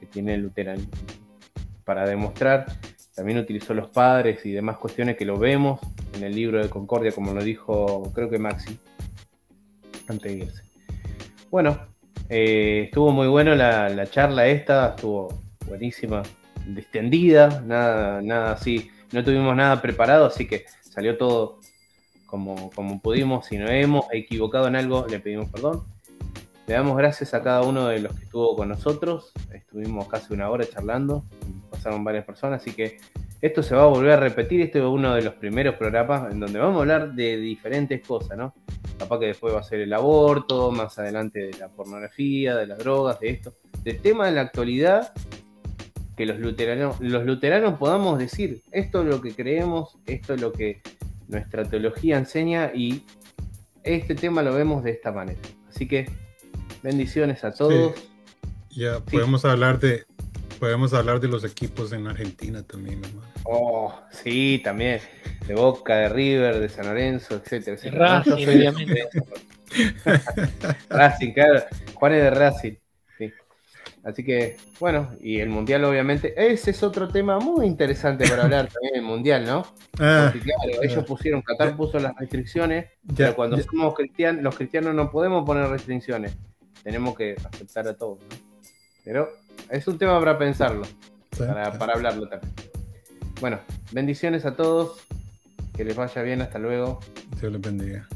[0.00, 0.90] que tiene el luteranismo.
[1.84, 2.66] Para demostrar,
[3.14, 5.80] también utilizó los padres y demás cuestiones que lo vemos
[6.14, 8.78] en el libro de Concordia, como lo dijo, creo que Maxi,
[10.08, 10.62] antes de irse.
[11.50, 11.78] Bueno,
[12.28, 16.22] eh, estuvo muy bueno la charla esta, estuvo buenísima
[16.74, 21.58] distendida, nada, nada así, no tuvimos nada preparado, así que salió todo
[22.26, 23.46] como, como pudimos.
[23.46, 25.82] Si nos hemos equivocado en algo, le pedimos perdón.
[26.66, 29.32] Le damos gracias a cada uno de los que estuvo con nosotros.
[29.52, 31.24] Estuvimos casi una hora charlando,
[31.68, 32.98] pasaron varias personas, así que
[33.40, 34.60] esto se va a volver a repetir.
[34.60, 38.38] Este es uno de los primeros programas en donde vamos a hablar de diferentes cosas,
[38.38, 38.54] ¿no?
[38.96, 42.78] Capaz que después va a ser el aborto, más adelante de la pornografía, de las
[42.78, 45.12] drogas, de esto, de tema de la actualidad
[46.20, 50.52] que los luteranos, los luteranos podamos decir, esto es lo que creemos, esto es lo
[50.52, 50.82] que
[51.28, 53.04] nuestra teología enseña y
[53.84, 55.40] este tema lo vemos de esta manera.
[55.70, 56.10] Así que
[56.82, 57.94] bendiciones a todos.
[58.68, 60.04] Ya podemos hablar de
[60.58, 63.26] podemos hablar de los equipos en Argentina también, hermano.
[63.44, 65.00] Oh, sí, también.
[65.46, 69.08] De Boca, de River, de San Lorenzo, etcétera, Racing, obviamente.
[70.90, 71.62] Racing, claro.
[71.94, 72.74] Juanes de Racing.
[74.02, 78.68] Así que, bueno, y el Mundial obviamente, ese es otro tema muy interesante para hablar
[78.72, 79.66] también, el Mundial, ¿no?
[79.98, 84.94] Ah, Porque claro, ellos pusieron, Qatar puso las restricciones, pero cuando somos cristianos, los cristianos
[84.94, 86.34] no podemos poner restricciones,
[86.82, 88.36] tenemos que aceptar a todos, ¿no?
[89.04, 89.28] Pero
[89.68, 90.86] es un tema para pensarlo,
[91.36, 92.52] para, para hablarlo también.
[93.40, 93.60] Bueno,
[93.92, 95.00] bendiciones a todos,
[95.76, 97.00] que les vaya bien, hasta luego.
[97.40, 98.08] Dios les bendiga.